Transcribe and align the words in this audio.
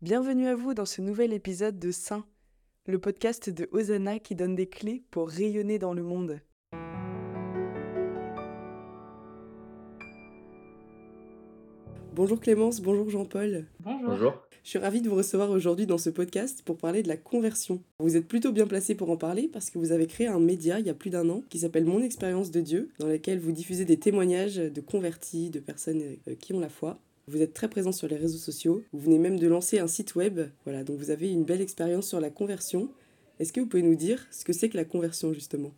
Bienvenue 0.00 0.46
à 0.46 0.54
vous 0.54 0.74
dans 0.74 0.84
ce 0.86 1.02
nouvel 1.02 1.32
épisode 1.32 1.80
de 1.80 1.90
Saint, 1.90 2.24
le 2.86 3.00
podcast 3.00 3.50
de 3.50 3.68
Hosanna 3.72 4.20
qui 4.20 4.36
donne 4.36 4.54
des 4.54 4.68
clés 4.68 5.02
pour 5.10 5.28
rayonner 5.28 5.80
dans 5.80 5.92
le 5.92 6.04
monde. 6.04 6.38
Bonjour 12.14 12.38
Clémence, 12.38 12.80
bonjour 12.80 13.10
Jean-Paul. 13.10 13.66
Bonjour. 13.80 14.40
Je 14.62 14.70
suis 14.70 14.78
ravie 14.78 15.02
de 15.02 15.08
vous 15.08 15.16
recevoir 15.16 15.50
aujourd'hui 15.50 15.86
dans 15.86 15.98
ce 15.98 16.10
podcast 16.10 16.62
pour 16.62 16.78
parler 16.78 17.02
de 17.02 17.08
la 17.08 17.16
conversion. 17.16 17.82
Vous 17.98 18.16
êtes 18.16 18.28
plutôt 18.28 18.52
bien 18.52 18.68
placé 18.68 18.94
pour 18.94 19.10
en 19.10 19.16
parler 19.16 19.48
parce 19.52 19.68
que 19.68 19.78
vous 19.78 19.90
avez 19.90 20.06
créé 20.06 20.28
un 20.28 20.38
média 20.38 20.78
il 20.78 20.86
y 20.86 20.90
a 20.90 20.94
plus 20.94 21.10
d'un 21.10 21.28
an 21.28 21.42
qui 21.48 21.58
s'appelle 21.58 21.86
Mon 21.86 22.02
expérience 22.02 22.52
de 22.52 22.60
Dieu, 22.60 22.90
dans 23.00 23.08
lequel 23.08 23.40
vous 23.40 23.50
diffusez 23.50 23.84
des 23.84 23.98
témoignages 23.98 24.58
de 24.58 24.80
convertis, 24.80 25.50
de 25.50 25.58
personnes 25.58 26.02
euh, 26.28 26.36
qui 26.36 26.52
ont 26.52 26.60
la 26.60 26.68
foi. 26.68 27.00
Vous 27.28 27.42
êtes 27.42 27.52
très 27.52 27.68
présent 27.68 27.92
sur 27.92 28.08
les 28.08 28.16
réseaux 28.16 28.38
sociaux. 28.38 28.82
Vous 28.90 29.00
venez 29.00 29.18
même 29.18 29.38
de 29.38 29.46
lancer 29.46 29.78
un 29.78 29.86
site 29.86 30.14
web. 30.14 30.40
Voilà, 30.64 30.82
donc 30.82 30.96
vous 30.96 31.10
avez 31.10 31.30
une 31.30 31.44
belle 31.44 31.60
expérience 31.60 32.08
sur 32.08 32.20
la 32.20 32.30
conversion. 32.30 32.88
Est-ce 33.38 33.52
que 33.52 33.60
vous 33.60 33.66
pouvez 33.66 33.82
nous 33.82 33.96
dire 33.96 34.26
ce 34.30 34.46
que 34.46 34.54
c'est 34.54 34.70
que 34.70 34.78
la 34.78 34.86
conversion 34.86 35.34
justement? 35.34 35.72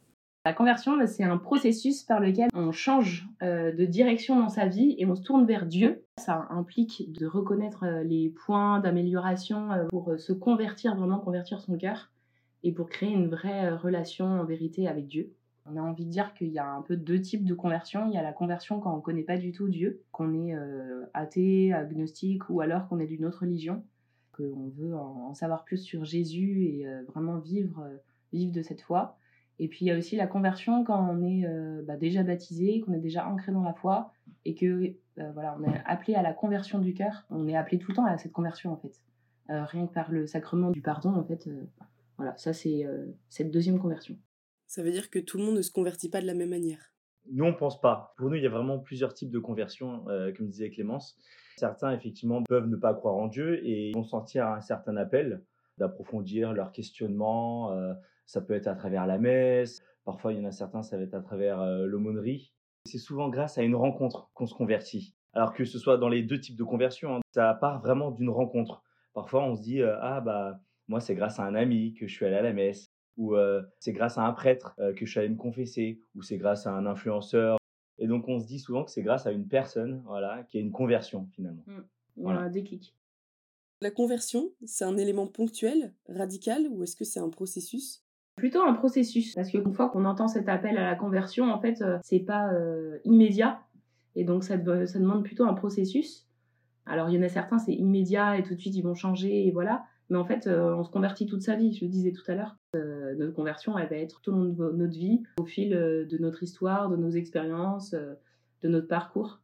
La 0.47 0.53
conversion, 0.53 0.97
bah, 0.97 1.09
c'est 1.09 1.25
un 1.25 1.39
processus 1.39 2.05
par 2.05 2.21
lequel 2.21 2.51
on 2.55 2.71
change 2.71 3.29
euh, 3.43 3.73
de 3.73 3.85
direction 3.85 4.39
dans 4.39 4.49
sa 4.49 4.69
vie 4.69 4.95
et 4.97 5.07
on 5.07 5.17
se 5.17 5.23
tourne 5.23 5.45
vers 5.45 5.67
Dieu. 5.67 6.05
Ça 6.19 6.47
implique 6.51 7.11
de 7.11 7.27
reconnaître 7.27 7.85
euh, 7.85 8.05
les 8.05 8.29
points 8.29 8.79
d'amélioration 8.79 9.73
euh, 9.73 9.87
pour 9.89 10.15
se 10.19 10.33
convertir, 10.33 10.95
vraiment 10.95 11.19
convertir 11.19 11.61
son 11.61 11.77
cœur 11.77 12.13
et 12.63 12.71
pour 12.71 12.89
créer 12.89 13.11
une 13.11 13.29
vraie 13.29 13.71
relation 13.71 14.27
en 14.27 14.45
vérité 14.45 14.87
avec 14.87 15.09
Dieu. 15.09 15.33
On 15.67 15.77
a 15.77 15.81
envie 15.81 16.07
de 16.07 16.11
dire 16.11 16.35
qu'il 16.35 16.49
y 16.49 16.59
a 16.59 16.67
un 16.67 16.83
peu 16.83 16.97
deux 16.97 17.21
types 17.21 17.45
de 17.45 17.55
conversion. 17.55 18.07
Il 18.09 18.15
y 18.15 18.17
a 18.17 18.23
la 18.23 18.33
conversion 18.33 18.81
quand 18.81 18.93
on 18.93 18.97
ne 18.97 19.03
connaît 19.03 19.23
pas 19.23 19.37
du 19.37 19.53
tout 19.53 19.69
Dieu, 19.69 20.03
qu'on 20.11 20.35
est 20.35 20.55
athée, 21.15 21.73
agnostique 21.73 22.49
ou 22.49 22.61
alors 22.61 22.89
qu'on 22.89 22.99
est 22.99 23.07
d'une 23.07 23.25
autre 23.27 23.41
religion, 23.41 23.85
qu'on 24.33 24.69
veut 24.77 24.97
en, 24.97 25.35
savoir 25.35 25.65
plus 25.65 25.79
sur 25.79 26.05
Jésus 26.05 26.65
et 26.65 26.87
vraiment 27.09 27.39
vivre, 27.39 27.87
vivre 28.33 28.53
de 28.53 28.63
cette 28.63 28.81
foi. 28.81 29.19
Et 29.61 29.69
puis 29.69 29.85
il 29.85 29.89
y 29.89 29.91
a 29.91 29.99
aussi 29.99 30.17
la 30.17 30.27
conversion 30.27 30.85
quand 30.85 31.07
on 31.07 31.23
est 31.23 31.45
euh, 31.45 31.83
bah, 31.87 31.99
déjà 31.99 32.23
baptisé, 32.23 32.81
qu'on 32.81 32.95
est 32.95 33.01
déjà 33.01 33.29
ancré 33.29 33.53
dans 33.53 33.63
la 33.63 33.75
foi 33.75 34.11
et 34.47 34.55
que 34.55 34.95
euh, 35.19 35.31
voilà, 35.35 35.55
on 35.61 35.65
est 35.65 35.83
appelé 35.85 36.15
à 36.15 36.23
la 36.23 36.33
conversion 36.33 36.79
du 36.79 36.95
cœur. 36.95 37.27
On 37.29 37.47
est 37.47 37.55
appelé 37.55 37.79
tout 37.79 37.91
le 37.91 37.97
temps 37.97 38.07
à 38.07 38.17
cette 38.17 38.33
conversion 38.33 38.73
en 38.73 38.79
fait. 38.79 39.03
Euh, 39.51 39.63
rien 39.65 39.87
que 39.87 39.93
par 39.93 40.11
le 40.11 40.27
sacrement 40.27 40.71
du 40.71 40.81
pardon 40.81 41.15
en 41.15 41.25
fait. 41.25 41.47
voilà, 42.17 42.35
ça 42.39 42.55
c'est 42.55 42.87
cette 43.29 43.51
deuxième 43.51 43.79
conversion. 43.79 44.17
Ça 44.71 44.85
veut 44.85 44.93
dire 44.93 45.11
que 45.11 45.19
tout 45.19 45.37
le 45.37 45.45
monde 45.45 45.57
ne 45.57 45.63
se 45.63 45.73
convertit 45.73 46.09
pas 46.09 46.21
de 46.21 46.27
la 46.27 46.35
même 46.35 46.51
manière. 46.51 46.93
Nous, 47.31 47.45
on 47.45 47.55
pense 47.55 47.81
pas. 47.81 48.15
Pour 48.17 48.31
nous, 48.31 48.37
il 48.37 48.43
y 48.43 48.47
a 48.47 48.51
vraiment 48.51 48.79
plusieurs 48.79 49.13
types 49.15 49.31
de 49.31 49.41
conversion, 49.41 50.05
comme 50.37 50.49
disait 50.49 50.71
Clémence. 50.71 51.19
Certains, 51.57 51.93
effectivement, 51.93 52.43
peuvent 52.45 52.69
ne 52.69 52.77
pas 52.77 52.95
croire 52.95 53.17
en 53.17 53.27
Dieu 53.27 53.67
et 53.67 53.91
vont 53.93 54.05
sentir 54.05 54.47
un 54.47 54.61
certain 54.61 54.97
appel 54.97 55.45
d'approfondir 55.77 56.53
leur 56.53 56.71
questionnement, 56.71 57.75
ça 58.31 58.41
peut 58.41 58.55
être 58.55 58.69
à 58.69 58.77
travers 58.77 59.09
la 59.09 59.19
messe, 59.19 59.83
parfois 60.05 60.33
il 60.33 60.39
y 60.39 60.41
en 60.41 60.45
a 60.45 60.53
certains, 60.53 60.85
ça 60.85 60.97
va 60.97 61.03
être 61.03 61.15
à 61.15 61.21
travers 61.21 61.61
euh, 61.61 61.85
l'aumônerie. 61.87 62.53
C'est 62.87 62.99
souvent 62.99 63.29
grâce 63.29 63.59
à 63.59 63.63
une 63.63 63.75
rencontre 63.75 64.31
qu'on 64.35 64.47
se 64.47 64.55
convertit. 64.55 65.17
Alors 65.33 65.53
que 65.53 65.65
ce 65.65 65.81
soit 65.81 65.99
dans 65.99 66.09
les 66.09 66.23
deux 66.23 66.39
types 66.39 66.57
de 66.57 66.63
conversion, 66.63 67.17
hein, 67.17 67.21
ça 67.33 67.53
part 67.55 67.81
vraiment 67.81 68.13
d'une 68.13 68.31
rencontre. 68.31 68.85
Parfois 69.15 69.43
on 69.43 69.57
se 69.57 69.63
dit 69.63 69.83
euh, 69.83 69.97
ah 70.01 70.21
bah 70.21 70.61
moi 70.87 71.01
c'est 71.01 71.17
grâce 71.17 71.41
à 71.41 71.45
un 71.45 71.57
ami 71.57 71.93
que 71.95 72.07
je 72.07 72.15
suis 72.15 72.25
allé 72.25 72.37
à 72.37 72.43
la 72.43 72.53
messe 72.53 72.90
ou 73.17 73.35
euh, 73.35 73.63
c'est 73.79 73.93
grâce 73.93 74.19
à 74.19 74.23
un 74.23 74.33
prêtre 74.33 74.75
que 74.97 75.05
je 75.05 75.11
suis 75.11 75.21
allé 75.21 75.29
me 75.29 75.37
confesser 75.37 76.01
ou 76.15 76.23
c'est 76.23 76.39
grâce 76.39 76.67
à 76.67 76.73
un 76.73 76.87
influenceur. 76.87 77.59
Et 77.99 78.07
donc 78.07 78.29
on 78.29 78.41
se 78.41 78.47
dit 78.47 78.59
souvent 78.59 78.85
que 78.85 78.91
c'est 78.91 79.03
grâce 79.03 79.27
à 79.27 79.33
une 79.33 79.47
personne 79.47 80.03
voilà 80.07 80.43
qui 80.49 80.59
a 80.59 80.61
une 80.61 80.73
conversion 80.73 81.29
finalement. 81.35 81.63
Mmh. 81.67 81.81
Voilà, 82.17 82.41
un 82.41 82.51
déclic. 82.51 82.95
La 83.83 83.91
conversion, 83.91 84.51
c'est 84.67 84.85
un 84.85 84.99
élément 84.99 85.27
ponctuel, 85.27 85.95
radical 86.09 86.67
ou 86.71 86.83
est-ce 86.83 86.97
que 86.97 87.05
c'est 87.05 87.21
un 87.21 87.31
processus? 87.31 88.05
Plutôt 88.37 88.63
un 88.63 88.75
processus 88.75 89.35
parce 89.35 89.51
qu'une 89.51 89.73
fois 89.73 89.89
qu'on 89.89 90.05
entend 90.05 90.29
cet 90.29 90.49
appel 90.49 90.77
à 90.77 90.85
la 90.85 90.97
conversion, 90.97 91.51
en 91.51 91.61
fait, 91.61 91.81
euh, 91.81 91.99
c'est 92.03 92.21
pas 92.21 92.53
euh, 92.53 92.99
immédiat 93.05 93.61
et 94.17 94.25
donc 94.25 94.45
ça, 94.45 94.57
ça, 94.87 94.99
demande 94.99 95.25
plutôt 95.25 95.45
un 95.45 95.55
processus. 95.55 96.27
Alors 96.85 97.09
il 97.09 97.17
y 97.17 97.19
en 97.19 97.23
a 97.23 97.29
certains, 97.29 97.59
c'est 97.59 97.73
immédiat 97.73 98.39
et 98.39 98.43
tout 98.43 98.55
de 98.55 98.61
suite 98.61 98.75
ils 98.75 98.83
vont 98.83 98.95
changer 98.95 99.47
et 99.47 99.51
voilà. 99.51 99.85
Mais 100.11 100.19
en 100.19 100.25
fait, 100.25 100.47
euh, 100.47 100.75
on 100.75 100.85
se 100.85 100.91
convertit 100.91 101.27
toute 101.27 101.43
sa 101.43 101.57
vie, 101.57 101.73
je 101.73 101.85
le 101.85 101.91
disais 101.91 102.13
tout 102.13 102.29
à 102.31 102.35
l'heure. 102.35 102.57
notre 102.75 103.33
conversion, 103.33 103.79
elle 103.79 103.89
va 103.89 103.97
être 103.97 104.21
tout 104.21 104.31
au 104.31 104.35
long 104.35 104.45
de 104.45 104.73
notre 104.73 104.99
vie, 104.99 105.23
au 105.39 105.47
fil 105.47 105.71
de 105.71 106.19
notre 106.19 106.43
histoire, 106.43 106.91
de 106.91 106.97
nos 106.97 107.11
expériences, 107.11 107.93
de 107.93 108.69
notre 108.69 108.89
parcours. 108.89 109.41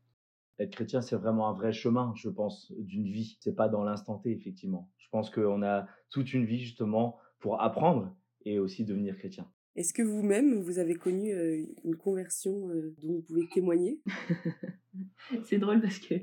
Être 0.59 0.73
chrétien, 0.73 1.03
c'est 1.03 1.17
vraiment 1.17 1.49
un 1.49 1.53
vrai 1.53 1.73
chemin, 1.73 2.13
je 2.17 2.29
pense, 2.29 2.73
d'une 2.79 3.07
vie. 3.07 3.37
C'est 3.41 3.55
pas 3.55 3.69
dans 3.69 3.85
l'instant 3.85 4.19
T, 4.19 4.31
effectivement. 4.31 4.91
Je 4.99 5.09
pense 5.11 5.31
qu'on 5.31 5.63
a 5.63 5.87
toute 6.11 6.33
une 6.33 6.45
vie 6.45 6.59
justement 6.59 7.19
pour 7.39 7.61
apprendre 7.61 8.15
et 8.45 8.59
aussi 8.59 8.85
devenir 8.85 9.17
chrétien. 9.17 9.47
Est-ce 9.77 9.93
que 9.93 10.03
vous-même, 10.03 10.55
vous 10.63 10.79
avez 10.79 10.95
connu 10.95 11.35
euh, 11.35 11.63
une 11.85 11.97
conversion 11.97 12.71
euh, 12.71 12.95
dont 13.03 13.13
vous 13.13 13.21
pouvez 13.21 13.47
témoigner? 13.53 14.01
C'est 15.45 15.59
drôle 15.59 15.83
parce 15.83 15.99
que, 15.99 16.15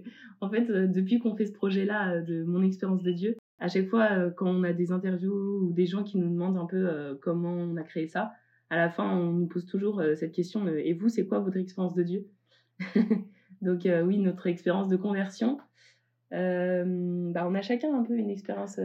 en 0.41 0.49
fait, 0.49 0.67
euh, 0.71 0.87
depuis 0.87 1.19
qu'on 1.19 1.35
fait 1.35 1.45
ce 1.45 1.51
projet-là 1.51 2.21
de 2.21 2.43
mon 2.43 2.63
expérience 2.63 3.03
de 3.03 3.11
Dieu, 3.11 3.37
à 3.59 3.67
chaque 3.67 3.87
fois, 3.87 4.29
quand 4.31 4.47
on 4.47 4.63
a 4.63 4.73
des 4.73 4.91
interviews 4.91 5.61
ou 5.61 5.73
des 5.73 5.85
gens 5.85 6.03
qui 6.03 6.17
nous 6.17 6.29
demandent 6.29 6.57
un 6.57 6.65
peu 6.65 7.17
comment 7.21 7.53
on 7.53 7.77
a 7.77 7.83
créé 7.83 8.07
ça, 8.07 8.33
à 8.69 8.77
la 8.77 8.89
fin, 8.89 9.09
on 9.09 9.31
nous 9.31 9.47
pose 9.47 9.65
toujours 9.65 10.01
cette 10.15 10.33
question 10.33 10.67
Et 10.67 10.93
vous, 10.93 11.09
c'est 11.09 11.27
quoi 11.27 11.39
votre 11.39 11.57
expérience 11.57 11.93
de 11.93 12.03
Dieu? 12.03 12.27
Donc, 13.61 13.87
oui, 14.05 14.17
notre 14.17 14.47
expérience 14.47 14.89
de 14.89 14.97
conversion. 14.97 15.59
bah, 16.31 17.47
on 17.47 17.55
a 17.55 17.61
chacun 17.61 17.93
un 17.97 18.03
peu 18.03 18.17
une 18.17 18.29
expérience 18.29 18.79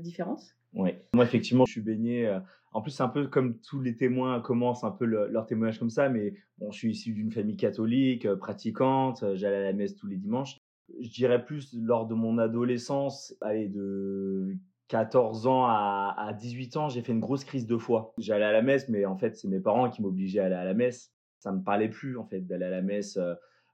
différente. 0.00 0.54
Oui, 0.74 0.90
moi 1.14 1.24
effectivement, 1.24 1.64
je 1.66 1.72
suis 1.72 1.80
baigné. 1.80 2.26
Euh, 2.26 2.38
en 2.72 2.82
plus, 2.82 2.92
c'est 2.92 3.02
un 3.02 3.08
peu 3.08 3.26
comme 3.26 3.58
tous 3.60 3.80
les 3.80 3.96
témoins 3.96 4.40
commencent 4.40 4.84
un 4.84 4.92
peu 4.92 5.04
leur 5.04 5.46
témoignage 5.46 5.78
comme 5.78 5.90
ça, 5.90 6.08
mais 6.08 6.34
bon, 6.58 6.70
je 6.70 6.78
suis 6.78 6.90
issu 6.92 7.12
d'une 7.12 7.32
famille 7.32 7.56
catholique, 7.56 8.26
euh, 8.26 8.36
pratiquante, 8.36 9.22
euh, 9.24 9.36
j'allais 9.36 9.56
à 9.56 9.62
la 9.62 9.72
messe 9.72 9.96
tous 9.96 10.06
les 10.06 10.16
dimanches. 10.16 10.58
Je 11.00 11.08
dirais 11.08 11.44
plus 11.44 11.72
lors 11.74 12.06
de 12.06 12.14
mon 12.14 12.38
adolescence, 12.38 13.34
allez, 13.40 13.68
de 13.68 14.56
14 14.88 15.46
ans 15.46 15.66
à, 15.66 16.14
à 16.18 16.32
18 16.32 16.76
ans, 16.76 16.88
j'ai 16.88 17.02
fait 17.02 17.12
une 17.12 17.20
grosse 17.20 17.44
crise 17.44 17.66
de 17.66 17.76
foi. 17.76 18.12
J'allais 18.18 18.44
à 18.44 18.52
la 18.52 18.62
messe, 18.62 18.88
mais 18.88 19.04
en 19.04 19.16
fait, 19.16 19.36
c'est 19.36 19.48
mes 19.48 19.60
parents 19.60 19.88
qui 19.88 20.02
m'obligeaient 20.02 20.40
à 20.40 20.46
aller 20.46 20.54
à 20.54 20.64
la 20.64 20.74
messe. 20.74 21.12
Ça 21.38 21.52
me 21.52 21.62
parlait 21.62 21.88
plus, 21.88 22.18
en 22.18 22.26
fait, 22.26 22.40
d'aller 22.40 22.66
à 22.66 22.70
la 22.70 22.82
messe. 22.82 23.18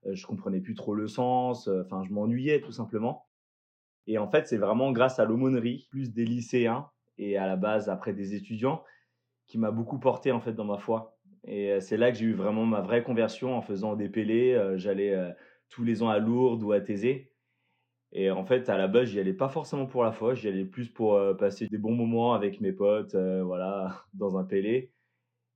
Je 0.04 0.26
comprenais 0.26 0.60
plus 0.60 0.74
trop 0.74 0.94
le 0.94 1.08
sens. 1.08 1.68
Enfin, 1.68 2.04
je 2.04 2.12
m'ennuyais 2.12 2.60
tout 2.60 2.70
simplement. 2.70 3.26
Et 4.06 4.18
en 4.18 4.28
fait, 4.28 4.46
c'est 4.46 4.56
vraiment 4.56 4.92
grâce 4.92 5.18
à 5.18 5.24
l'aumônerie, 5.24 5.88
plus 5.90 6.12
des 6.12 6.24
lycéens 6.24 6.88
et 7.18 7.36
à 7.36 7.46
la 7.46 7.56
base 7.56 7.88
après 7.88 8.12
des 8.12 8.34
étudiants, 8.34 8.84
qui 9.46 9.58
m'a 9.58 9.70
beaucoup 9.70 9.98
porté 9.98 10.32
en 10.32 10.40
fait 10.40 10.52
dans 10.52 10.64
ma 10.64 10.78
foi. 10.78 11.16
Et 11.44 11.72
euh, 11.72 11.80
c'est 11.80 11.96
là 11.96 12.10
que 12.10 12.18
j'ai 12.18 12.26
eu 12.26 12.34
vraiment 12.34 12.66
ma 12.66 12.80
vraie 12.80 13.02
conversion 13.02 13.56
en 13.56 13.62
faisant 13.62 13.94
des 13.94 14.08
pélés. 14.08 14.52
Euh, 14.54 14.76
j'allais 14.76 15.14
euh, 15.14 15.30
tous 15.68 15.84
les 15.84 16.02
ans 16.02 16.08
à 16.08 16.18
Lourdes 16.18 16.62
ou 16.62 16.72
à 16.72 16.80
Thésée. 16.80 17.32
Et 18.12 18.30
en 18.30 18.44
fait, 18.44 18.68
à 18.68 18.78
la 18.78 18.88
base, 18.88 19.08
j'y 19.08 19.20
allais 19.20 19.34
pas 19.34 19.48
forcément 19.48 19.86
pour 19.86 20.04
la 20.04 20.12
foi, 20.12 20.34
j'y 20.34 20.48
allais 20.48 20.64
plus 20.64 20.88
pour 20.88 21.20
passer 21.38 21.66
des 21.66 21.78
bons 21.78 21.94
moments 21.94 22.34
avec 22.34 22.60
mes 22.60 22.72
potes, 22.72 23.14
voilà, 23.16 24.04
dans 24.14 24.38
un 24.38 24.44
pélé. 24.44 24.92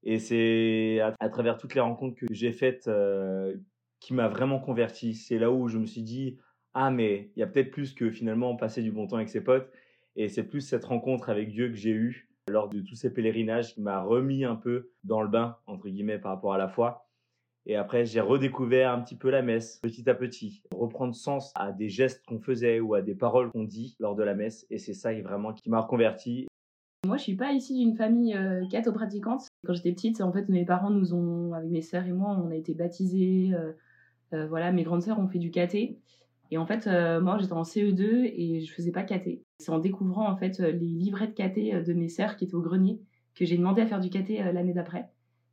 Et 0.02 0.18
c'est 0.18 1.00
à, 1.00 1.28
travers 1.28 1.58
toutes 1.58 1.74
les 1.74 1.80
rencontres 1.80 2.16
que 2.16 2.26
j'ai 2.32 2.52
faites 2.52 2.90
qui 4.00 4.14
m'a 4.14 4.28
vraiment 4.28 4.58
converti. 4.58 5.14
C'est 5.14 5.38
là 5.38 5.50
où 5.50 5.68
je 5.68 5.78
me 5.78 5.86
suis 5.86 6.02
dit, 6.02 6.38
ah 6.74 6.90
mais 6.90 7.30
il 7.34 7.40
y 7.40 7.42
a 7.42 7.46
peut-être 7.46 7.70
plus 7.70 7.94
que 7.94 8.10
finalement 8.10 8.56
passer 8.56 8.82
du 8.82 8.92
bon 8.92 9.06
temps 9.06 9.16
avec 9.16 9.28
ses 9.28 9.42
potes 9.42 9.70
et 10.16 10.28
c'est 10.28 10.44
plus 10.44 10.60
cette 10.60 10.84
rencontre 10.84 11.28
avec 11.28 11.50
Dieu 11.50 11.68
que 11.68 11.74
j'ai 11.74 11.90
eue 11.90 12.28
lors 12.48 12.68
de 12.68 12.80
tous 12.80 12.94
ces 12.94 13.12
pèlerinages 13.12 13.74
qui 13.74 13.80
m'a 13.80 14.02
remis 14.02 14.44
un 14.44 14.56
peu 14.56 14.90
dans 15.04 15.22
le 15.22 15.28
bain 15.28 15.56
entre 15.66 15.88
guillemets 15.88 16.18
par 16.18 16.32
rapport 16.32 16.54
à 16.54 16.58
la 16.58 16.68
foi 16.68 17.09
et 17.66 17.76
après 17.76 18.04
j'ai 18.04 18.20
redécouvert 18.20 18.92
un 18.92 19.00
petit 19.00 19.16
peu 19.16 19.30
la 19.30 19.42
messe 19.42 19.78
petit 19.82 20.08
à 20.08 20.14
petit 20.14 20.62
reprendre 20.72 21.14
sens 21.14 21.52
à 21.54 21.72
des 21.72 21.88
gestes 21.88 22.24
qu'on 22.26 22.40
faisait 22.40 22.80
ou 22.80 22.94
à 22.94 23.02
des 23.02 23.14
paroles 23.14 23.50
qu'on 23.50 23.64
dit 23.64 23.96
lors 23.98 24.14
de 24.14 24.22
la 24.22 24.34
messe 24.34 24.66
et 24.70 24.78
c'est 24.78 24.94
ça 24.94 25.12
vraiment 25.20 25.52
qui 25.52 25.70
m'a 25.70 25.80
reconverti 25.80 26.46
moi, 27.06 27.16
je 27.16 27.22
suis 27.22 27.34
pas 27.34 27.52
ici 27.52 27.78
d'une 27.78 27.96
famille 27.96 28.34
euh, 28.34 28.66
catho-pratiquante. 28.68 29.48
Quand 29.66 29.72
j'étais 29.72 29.92
petite, 29.92 30.20
en 30.20 30.32
fait, 30.32 30.48
mes 30.50 30.66
parents 30.66 30.90
nous 30.90 31.14
ont, 31.14 31.54
avec 31.54 31.70
mes 31.70 31.80
sœurs 31.80 32.06
et 32.06 32.12
moi, 32.12 32.38
on 32.38 32.50
a 32.50 32.54
été 32.54 32.74
baptisés. 32.74 33.52
Euh, 33.54 33.72
euh, 34.34 34.46
voilà, 34.46 34.70
mes 34.70 34.82
grandes 34.82 35.02
sœurs 35.02 35.18
ont 35.18 35.26
fait 35.26 35.38
du 35.38 35.50
caté. 35.50 35.98
Et 36.50 36.58
en 36.58 36.66
fait, 36.66 36.86
euh, 36.86 37.20
moi, 37.20 37.38
j'étais 37.38 37.54
en 37.54 37.62
CE2 37.62 38.30
et 38.34 38.60
je 38.60 38.72
faisais 38.74 38.92
pas 38.92 39.02
caté. 39.02 39.42
C'est 39.60 39.70
en 39.70 39.78
découvrant 39.78 40.30
en 40.30 40.36
fait 40.36 40.58
les 40.58 40.86
livrets 40.86 41.28
de 41.28 41.32
caté 41.32 41.72
de 41.72 41.92
mes 41.94 42.08
sœurs 42.08 42.36
qui 42.36 42.44
étaient 42.44 42.54
au 42.54 42.60
grenier 42.60 43.00
que 43.34 43.44
j'ai 43.44 43.56
demandé 43.56 43.80
à 43.80 43.86
faire 43.86 44.00
du 44.00 44.10
caté 44.10 44.42
l'année 44.52 44.72
d'après. 44.74 45.08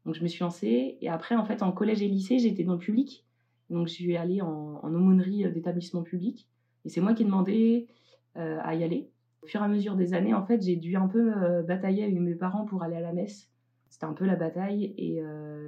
Donc 0.07 0.15
je 0.15 0.23
me 0.23 0.27
suis 0.27 0.39
lancée 0.39 0.97
et 0.99 1.09
après 1.09 1.35
en 1.35 1.45
fait 1.45 1.61
en 1.61 1.71
collège 1.71 2.01
et 2.01 2.07
lycée 2.07 2.39
j'étais 2.39 2.63
dans 2.63 2.73
le 2.73 2.79
public. 2.79 3.27
Donc 3.69 3.87
je 3.87 3.93
suis 3.93 4.17
allée 4.17 4.41
en, 4.41 4.79
en 4.81 4.93
aumônerie 4.95 5.43
d'établissement 5.51 6.01
public 6.01 6.47
et 6.85 6.89
c'est 6.89 7.01
moi 7.01 7.13
qui 7.13 7.21
ai 7.21 7.25
demandé 7.25 7.87
à 8.35 8.73
y 8.73 8.83
aller. 8.83 9.11
Au 9.43 9.47
fur 9.47 9.61
et 9.61 9.65
à 9.65 9.67
mesure 9.67 9.95
des 9.95 10.15
années 10.15 10.33
en 10.33 10.45
fait 10.45 10.63
j'ai 10.63 10.77
dû 10.77 10.95
un 10.95 11.07
peu 11.07 11.61
batailler 11.63 12.03
avec 12.03 12.17
mes 12.17 12.35
parents 12.35 12.65
pour 12.65 12.81
aller 12.83 12.95
à 12.95 13.01
la 13.01 13.13
messe. 13.13 13.51
C'était 13.89 14.05
un 14.05 14.13
peu 14.13 14.25
la 14.25 14.35
bataille 14.35 14.95
et, 14.97 15.21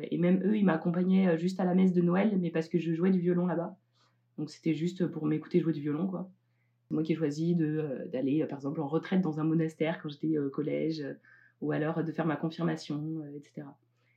et 0.09 0.17
même 0.17 0.41
eux 0.45 0.57
ils 0.57 0.65
m'accompagnaient 0.65 1.37
juste 1.37 1.59
à 1.59 1.65
la 1.65 1.75
messe 1.75 1.93
de 1.93 2.01
Noël 2.01 2.37
mais 2.39 2.49
parce 2.49 2.69
que 2.69 2.79
je 2.79 2.93
jouais 2.93 3.11
du 3.11 3.19
violon 3.19 3.45
là-bas. 3.45 3.77
Donc 4.39 4.49
c'était 4.49 4.73
juste 4.73 5.05
pour 5.05 5.25
m'écouter 5.25 5.59
jouer 5.59 5.73
du 5.73 5.81
violon, 5.81 6.07
quoi. 6.07 6.31
C'est 6.87 6.93
moi 6.93 7.03
qui 7.03 7.11
ai 7.11 7.15
choisi 7.15 7.55
d'aller, 7.55 8.45
par 8.45 8.57
exemple, 8.57 8.79
en 8.79 8.87
retraite 8.87 9.21
dans 9.21 9.41
un 9.41 9.43
monastère 9.43 10.01
quand 10.01 10.09
j'étais 10.09 10.39
au 10.39 10.49
collège, 10.49 11.05
ou 11.59 11.73
alors 11.73 12.03
de 12.03 12.11
faire 12.13 12.25
ma 12.25 12.37
confirmation, 12.37 13.21
etc. 13.35 13.67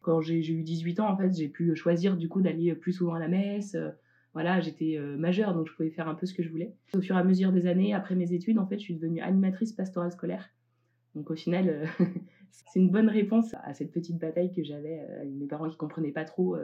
Quand 0.03 0.21
j'ai 0.21 0.39
eu 0.39 0.63
18 0.63 1.01
ans, 1.01 1.09
en 1.09 1.17
fait, 1.17 1.35
j'ai 1.37 1.49
pu 1.49 1.75
choisir 1.75 2.17
du 2.17 2.29
coup 2.29 2.43
d'aller 2.43 2.75
plus 2.75 2.93
souvent 2.93 3.15
à 3.15 3.19
la 3.19 3.29
messe. 3.29 3.77
Voilà, 4.35 4.61
j'étais 4.61 4.99
majeure, 5.19 5.55
donc 5.55 5.69
je 5.69 5.75
pouvais 5.75 5.91
faire 5.91 6.09
un 6.09 6.15
peu 6.15 6.27
ce 6.27 6.35
que 6.35 6.43
je 6.43 6.49
voulais. 6.49 6.75
Au 6.95 7.01
fur 7.01 7.17
et 7.17 7.19
à 7.19 7.25
mesure 7.25 7.53
des 7.53 7.67
années, 7.67 7.95
après 7.95 8.15
mes 8.15 8.33
études, 8.33 8.59
en 8.59 8.67
fait, 8.67 8.79
je 8.79 8.85
suis 8.85 8.95
devenue 8.95 9.21
animatrice 9.21 9.73
pastorale 9.73 10.13
scolaire. 10.13 10.51
Donc 11.15 11.31
au 11.31 11.35
final, 11.35 11.87
c'est 12.51 12.81
une 12.81 12.91
bonne 12.91 13.09
réponse 13.09 13.55
à 13.63 13.75
cette 13.75 13.93
petite 13.93 14.19
bataille 14.19 14.53
que 14.53 14.65
j'avais 14.65 15.01
avec 15.01 15.33
mes 15.33 15.47
parents 15.47 15.69
qui 15.69 15.77
comprenaient 15.77 16.13
pas 16.13 16.25
trop 16.25 16.57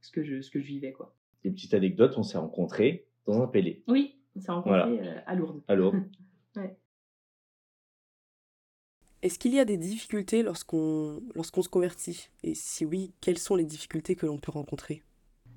ce 0.00 0.10
que 0.10 0.22
je 0.22 0.40
ce 0.40 0.50
que 0.50 0.60
je 0.60 0.66
vivais 0.66 0.92
quoi. 0.92 1.14
Des 1.42 1.50
petites 1.50 1.74
anecdotes, 1.74 2.16
on 2.18 2.22
s'est 2.22 2.38
rencontrés 2.38 3.06
dans 3.26 3.42
un 3.42 3.46
pélé. 3.46 3.82
Oui, 3.88 4.16
on 4.36 4.40
s'est 4.40 4.52
rencontrés 4.52 5.00
à 5.26 5.34
Lourdes. 5.34 5.62
À 5.68 5.74
Lourdes. 5.74 6.02
ouais. 6.56 6.76
Est-ce 9.26 9.40
qu'il 9.40 9.52
y 9.54 9.58
a 9.58 9.64
des 9.64 9.76
difficultés 9.76 10.44
lorsqu'on 10.44 11.20
lorsqu'on 11.34 11.62
se 11.62 11.68
convertit? 11.68 12.30
Et 12.44 12.54
si 12.54 12.84
oui, 12.84 13.12
quelles 13.20 13.38
sont 13.38 13.56
les 13.56 13.64
difficultés 13.64 14.14
que 14.14 14.24
l'on 14.24 14.38
peut 14.38 14.52
rencontrer? 14.52 15.02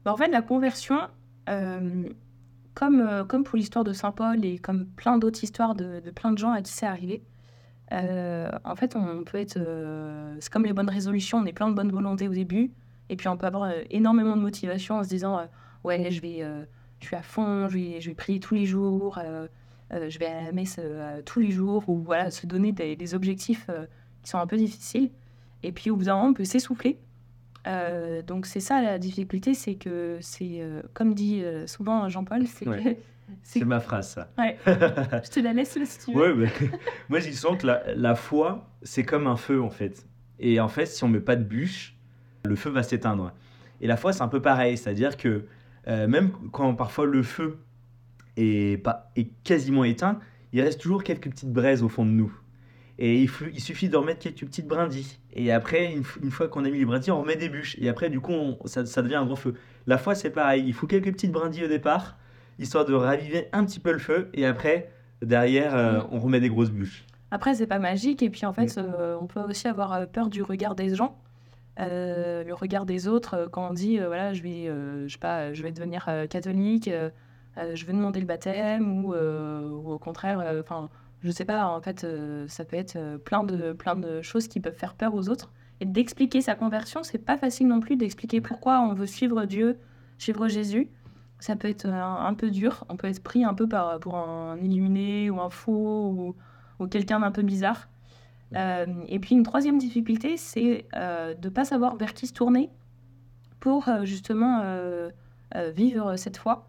Bah, 0.03 0.11
En 0.11 0.17
fait, 0.17 0.29
la 0.29 0.41
conversion, 0.41 0.97
euh, 1.49 2.09
comme, 2.73 2.99
euh, 2.99 3.23
comme 3.25 3.43
pour 3.43 3.57
l'histoire 3.57 3.85
de 3.85 3.93
Saint 3.93 4.11
Paul 4.11 4.43
et 4.43 4.57
comme 4.57 4.87
plein 4.87 5.19
d'autres 5.19 5.43
histoires 5.43 5.75
de, 5.75 5.99
plein 6.15 6.31
de 6.31 6.39
gens 6.39 6.51
à 6.51 6.63
qui 6.63 6.73
c'est 6.73 6.87
arrivé, 6.87 7.21
euh, 7.91 8.49
en 8.65 8.75
fait, 8.75 8.95
on 8.95 9.23
peut 9.23 9.37
être. 9.37 9.59
c'est 10.39 10.51
comme 10.51 10.65
les 10.65 10.73
bonnes 10.73 10.89
résolutions, 10.89 11.37
on 11.37 11.45
est 11.45 11.53
plein 11.53 11.69
de 11.69 11.75
bonne 11.75 11.91
volonté 11.91 12.27
au 12.27 12.33
début, 12.33 12.71
et 13.09 13.17
puis 13.17 13.27
on 13.27 13.37
peut 13.37 13.45
avoir 13.45 13.71
énormément 13.91 14.35
de 14.35 14.41
motivation 14.41 14.95
en 14.95 15.03
se 15.03 15.09
disant 15.09 15.47
Ouais, 15.83 16.09
je 16.09 16.21
vais. 16.21 16.43
je 17.01 17.05
suis 17.05 17.15
à 17.15 17.21
fond, 17.21 17.67
je 17.69 17.77
vais, 17.77 18.01
je 18.01 18.09
vais 18.09 18.15
prier 18.15 18.39
tous 18.39 18.55
les 18.55 18.65
jours, 18.65 19.19
je 19.91 20.19
vais 20.19 20.27
à 20.27 20.43
la 20.43 20.51
messe 20.51 20.79
tous 21.25 21.39
les 21.39 21.51
jours, 21.51 21.87
ou 21.87 21.99
voilà, 21.99 22.31
se 22.31 22.45
donner 22.45 22.71
des, 22.71 22.95
des 22.95 23.15
objectifs 23.15 23.67
qui 24.23 24.29
sont 24.29 24.37
un 24.37 24.47
peu 24.47 24.57
difficiles. 24.57 25.09
Et 25.63 25.71
puis 25.71 25.89
au 25.89 25.95
bout 25.95 26.05
d'un 26.05 26.15
moment, 26.15 26.29
on 26.29 26.33
peut 26.33 26.45
s'essouffler 26.45 26.99
euh, 27.67 28.21
donc 28.21 28.45
c'est 28.45 28.59
ça 28.59 28.81
la 28.81 28.97
difficulté, 28.97 29.53
c'est 29.53 29.75
que 29.75 30.17
c'est, 30.21 30.61
euh, 30.61 30.81
comme 30.93 31.13
dit 31.13 31.43
euh, 31.43 31.67
souvent 31.67 32.07
Jean-Paul, 32.09 32.47
c'est 32.47 32.65
C'est 33.43 33.63
ma 33.65 33.79
phrase, 33.79 34.09
ça. 34.09 34.31
Ouais. 34.37 34.57
Je 34.65 35.29
te 35.29 35.39
la 35.39 35.53
laisse 35.53 35.77
si 35.83 36.05
tu 36.05 36.13
veux. 36.13 36.33
Ouais, 36.33 36.49
moi, 37.09 37.19
je 37.19 37.29
dis 37.29 37.35
souvent 37.35 37.55
que 37.55 37.67
la, 37.67 37.83
la 37.95 38.15
foi, 38.15 38.67
c'est 38.81 39.03
comme 39.03 39.27
un 39.27 39.35
feu, 39.35 39.61
en 39.61 39.69
fait. 39.69 40.07
Et 40.39 40.59
en 40.59 40.67
fait, 40.67 40.87
si 40.87 41.03
on 41.03 41.09
met 41.09 41.19
pas 41.19 41.35
de 41.35 41.43
bûche, 41.43 41.95
le 42.45 42.55
feu 42.55 42.71
va 42.71 42.81
s'éteindre. 42.81 43.31
Et 43.81 43.87
la 43.87 43.97
foi, 43.97 44.13
c'est 44.13 44.23
un 44.23 44.29
peu 44.29 44.41
pareil. 44.41 44.77
C'est-à-dire 44.77 45.15
que 45.15 45.45
même 45.85 46.31
quand 46.51 46.73
parfois 46.75 47.05
le 47.05 47.23
feu 47.23 47.59
est, 48.39 48.77
pas, 48.77 49.11
est 49.15 49.29
quasiment 49.43 49.83
éteint, 49.83 50.19
il 50.53 50.61
reste 50.61 50.81
toujours 50.81 51.03
quelques 51.03 51.29
petites 51.29 51.51
braises 51.51 51.83
au 51.83 51.89
fond 51.89 52.05
de 52.05 52.11
nous. 52.11 52.33
Et 53.01 53.23
il, 53.23 53.29
il, 53.53 53.61
suffit 53.61 53.87
de 53.87 53.95
remettre 53.95 54.19
quelques 54.19 54.45
petites 54.45 54.67
brindilles. 54.67 55.17
Et 55.33 55.53
après, 55.53 55.93
une, 55.93 56.31
fois 56.31 56.49
qu'on 56.49 56.65
a 56.65 56.69
mis 56.69 56.79
les 56.79 56.85
brindilles, 56.85 57.11
on 57.11 57.21
remet 57.21 57.37
des 57.37 57.47
bûches. 57.47 57.77
Et 57.79 57.87
après, 57.87 58.09
du 58.09 58.19
coup, 58.19 58.33
ça, 58.65 58.85
ça, 58.85 59.01
devient 59.01 59.15
un 59.15 59.25
grand 59.25 59.37
feu. 59.37 59.53
La 59.87 59.97
foi, 59.97 60.15
c'est 60.15 60.31
pareil. 60.31 60.63
Il 60.67 60.73
faut 60.73 60.85
quelques 60.85 61.13
petites 61.13 61.31
brindilles 61.31 61.63
au 61.63 61.69
départ, 61.69 62.17
histoire 62.57 62.83
de 62.83 62.93
raviver 62.93 63.47
un 63.53 63.63
petit 63.63 63.79
peu 63.79 63.93
le 63.93 63.99
feu. 63.99 64.29
Et 64.33 64.45
après, 64.45 64.91
derrière, 65.21 65.75
euh, 65.75 66.01
on 66.11 66.19
remet 66.19 66.41
des 66.41 66.49
grosses 66.49 66.71
bûches. 66.71 67.05
Après, 67.31 67.55
c'est 67.55 67.67
pas 67.67 67.79
magique. 67.79 68.21
Et 68.21 68.29
puis, 68.29 68.45
en 68.45 68.51
fait, 68.51 68.77
euh, 68.77 69.17
on 69.21 69.27
peut 69.27 69.39
aussi 69.39 69.69
avoir 69.69 69.93
euh, 69.93 70.05
peur 70.05 70.29
du 70.29 70.43
regard 70.43 70.75
des 70.75 70.93
gens. 70.93 71.17
le 71.77 72.51
regard 72.51 72.85
des 72.85 73.07
autres, 73.07 73.47
quand 73.49 73.69
on 73.69 73.73
dit, 73.73 73.97
voilà, 73.97 74.33
je 74.33 74.43
vais, 74.43 74.65
je 75.07 75.13
sais 75.13 75.19
pas, 75.19 75.53
je 75.53 75.63
vais 75.63 75.71
devenir 75.71 76.05
catholique, 76.29 76.89
je 77.73 77.85
vais 77.85 77.93
demander 77.93 78.19
le 78.19 78.25
baptême, 78.25 79.05
ou, 79.05 79.13
ou 79.13 79.91
au 79.91 79.99
contraire, 79.99 80.43
enfin 80.61 80.89
je 81.21 81.31
sais 81.31 81.45
pas, 81.45 81.67
en 81.67 81.81
fait, 81.81 82.03
euh, 82.03 82.47
ça 82.47 82.63
peut 82.63 82.77
être 82.77 82.95
euh, 82.95 83.17
plein 83.17 83.43
de, 83.43 83.73
plein 83.73 83.95
de 83.95 84.21
choses 84.21 84.47
qui 84.47 84.59
peuvent 84.59 84.75
faire 84.75 84.93
peur 84.93 85.13
aux 85.13 85.29
autres. 85.29 85.51
Et 85.81 85.85
d'expliquer 85.85 86.41
sa 86.41 86.55
conversion, 86.55 87.03
c'est 87.03 87.17
pas 87.17 87.37
facile 87.37 87.67
non 87.67 87.79
plus 87.79 87.95
d'expliquer 87.95 88.41
pourquoi 88.41 88.81
on 88.81 88.93
veut 88.93 89.05
suivre 89.05 89.45
Dieu, 89.45 89.79
suivre 90.17 90.47
Jésus. 90.47 90.89
Ça 91.39 91.55
peut 91.55 91.69
être 91.69 91.85
un, 91.85 92.33
peu 92.33 92.51
dur, 92.51 92.85
on 92.89 92.97
peut 92.97 93.07
être 93.07 93.23
pris 93.23 93.45
un 93.45 93.53
peu 93.53 93.67
par, 93.67 93.97
pour 93.99 94.17
un 94.17 94.57
illuminé 94.57 95.29
ou 95.29 95.39
un 95.39 95.49
faux 95.49 96.35
ou, 96.79 96.87
quelqu'un 96.87 97.21
d'un 97.21 97.31
peu 97.31 97.43
bizarre. 97.43 97.87
Euh, 98.55 98.85
et 99.07 99.19
puis 99.19 99.35
une 99.35 99.43
troisième 99.43 99.77
difficulté, 99.77 100.35
c'est 100.35 100.85
de 100.93 101.47
ne 101.47 101.49
pas 101.49 101.63
savoir 101.63 101.95
vers 101.95 102.13
qui 102.13 102.27
se 102.27 102.33
tourner 102.33 102.69
pour 103.61 103.85
justement 104.03 104.61
vivre 105.73 106.17
cette 106.17 106.35
foi 106.35 106.68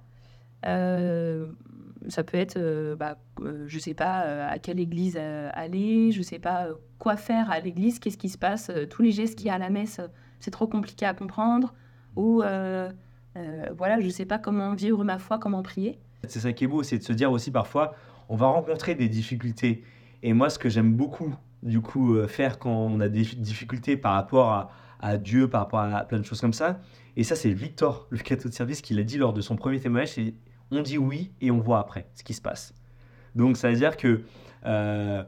ça 2.09 2.25
peut 2.25 2.39
être, 2.39 2.57
euh, 2.57 2.97
bah, 2.97 3.19
euh, 3.41 3.65
je 3.67 3.79
sais 3.79 3.95
pas 3.95 4.25
euh, 4.25 4.49
à 4.49 4.59
quelle 4.59 4.81
église 4.81 5.17
aller, 5.17 6.12
je 6.12 6.23
sais 6.23 6.39
pas 6.39 6.69
quoi 6.99 7.17
faire 7.17 7.51
à 7.51 7.61
l'église, 7.61 7.99
qu'est-ce 7.99 8.19
qui 8.19 8.29
se 8.29 8.39
passe, 8.39 8.71
tous 8.91 9.03
les 9.03 9.12
gestes 9.12 9.37
qu'il 9.37 9.47
y 9.47 9.51
a 9.51 9.55
à 9.55 9.59
la 9.59 9.71
messe, 9.71 10.01
c'est 10.39 10.51
trop 10.51 10.67
compliqué 10.67 11.07
à 11.07 11.15
comprendre, 11.15 11.75
ou 12.17 12.43
voilà, 13.77 14.01
je 14.01 14.09
sais 14.09 14.27
pas 14.27 14.39
comment 14.39 14.75
vivre 14.75 15.05
ma 15.05 15.19
foi, 15.19 15.39
comment 15.39 15.62
prier. 15.62 15.99
C'est 16.29 16.41
ça 16.41 16.53
qui 16.53 16.65
est 16.65 16.67
beau, 16.67 16.83
c'est 16.83 16.99
de 16.99 17.03
se 17.03 17.13
dire 17.13 17.33
aussi 17.33 17.51
parfois, 17.51 17.95
on 18.29 18.37
va 18.37 18.47
rencontrer 18.47 18.95
des 18.95 19.09
difficultés. 19.09 19.83
Et 20.23 20.35
moi, 20.35 20.51
ce 20.51 20.59
que 20.59 20.69
j'aime 20.69 20.93
beaucoup, 20.93 21.35
du 21.63 21.81
coup, 21.81 22.17
faire 22.27 22.59
quand 22.59 22.71
on 22.71 23.01
a 23.01 23.09
des 23.09 23.23
difficultés 23.23 23.97
par 23.97 24.13
rapport 24.13 24.51
à, 24.51 24.71
à 25.01 25.17
Dieu, 25.17 25.49
par 25.49 25.63
rapport 25.63 25.81
à 25.81 26.05
plein 26.05 26.19
de 26.19 26.25
choses 26.25 26.41
comme 26.41 26.53
ça, 26.53 26.81
et 27.17 27.25
ça, 27.25 27.35
c'est 27.35 27.53
Victor, 27.53 28.06
le 28.11 28.19
cateau 28.19 28.49
de 28.51 28.55
service, 28.55 28.83
qui 28.83 28.93
l'a 28.93 29.03
dit 29.03 29.17
lors 29.17 29.33
de 29.33 29.41
son 29.41 29.56
premier 29.56 29.81
témoignage, 29.81 30.11
on 30.70 30.82
dit 30.82 30.99
oui 30.99 31.32
et 31.40 31.50
on 31.50 31.58
voit 31.58 31.81
après 31.81 32.06
ce 32.14 32.22
qui 32.22 32.34
se 32.34 32.40
passe. 32.40 32.75
Donc 33.34 33.56
ça 33.56 33.70
veut 33.70 33.76
dire 33.76 33.96
que, 33.96 34.22
euh, 34.67 35.22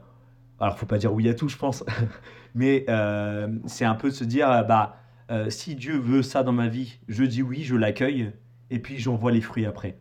alors 0.61 0.79
faut 0.79 0.87
pas 0.87 0.99
dire 0.99 1.13
oui 1.13 1.29
à 1.29 1.35
tout, 1.35 1.49
je 1.49 1.57
pense, 1.57 1.85
mais 2.55 2.85
euh, 2.89 3.49
c'est 3.67 3.85
un 3.85 3.95
peu 3.95 4.11
de 4.11 4.15
se 4.15 4.25
dire, 4.25 4.49
bah 4.67 4.97
euh, 5.31 5.51
si 5.51 5.75
Dieu 5.75 5.97
veut 5.97 6.23
ça 6.23 6.43
dans 6.43 6.53
ma 6.53 6.69
vie, 6.69 6.99
je 7.09 7.25
dis 7.25 7.43
oui, 7.43 7.63
je 7.63 7.77
l'accueille, 7.77 8.33
et 8.71 8.79
puis 8.79 8.99
j'en 8.99 9.17
vois 9.17 9.33
les 9.33 9.41
fruits 9.41 9.67
après. 9.67 9.99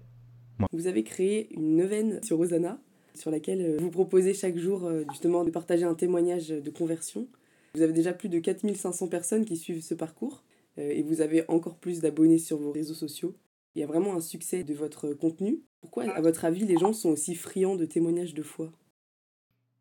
Vous 0.74 0.88
avez 0.88 1.04
créé 1.04 1.54
une 1.56 1.76
neuvaine 1.76 2.22
sur 2.24 2.38
Rosanna, 2.38 2.80
sur 3.16 3.32
laquelle 3.32 3.78
vous 3.80 3.90
proposez 3.90 4.34
chaque 4.34 4.58
jour 4.58 4.90
justement 5.10 5.44
de 5.44 5.50
partager 5.50 5.84
un 5.84 5.96
témoignage 5.96 6.50
de 6.50 6.70
conversion. 6.70 7.28
Vous 7.74 7.82
avez 7.82 7.94
déjà 7.94 8.14
plus 8.14 8.30
de 8.30 8.40
4500 8.40 9.08
personnes 9.08 9.46
qui 9.46 9.58
suivent 9.58 9.82
ce 9.82 9.96
parcours 9.96 10.44
et 10.78 11.02
vous 11.02 11.22
avez 11.22 11.44
encore 11.50 11.78
plus 11.78 12.00
d'abonnés 12.00 12.38
sur 12.38 12.58
vos 12.58 12.72
réseaux 12.72 12.94
sociaux. 12.94 13.36
Il 13.76 13.80
y 13.80 13.84
a 13.84 13.88
vraiment 13.88 14.16
un 14.16 14.20
succès 14.20 14.64
de 14.64 14.74
votre 14.74 15.14
contenu. 15.14 15.62
Pourquoi, 15.80 16.04
à 16.04 16.22
votre 16.22 16.46
avis, 16.46 16.66
les 16.66 16.78
gens 16.78 16.94
sont 16.94 17.10
aussi 17.10 17.36
friands 17.36 17.76
de 17.76 17.86
témoignages 17.86 18.34
de 18.34 18.44
foi? 18.44 18.72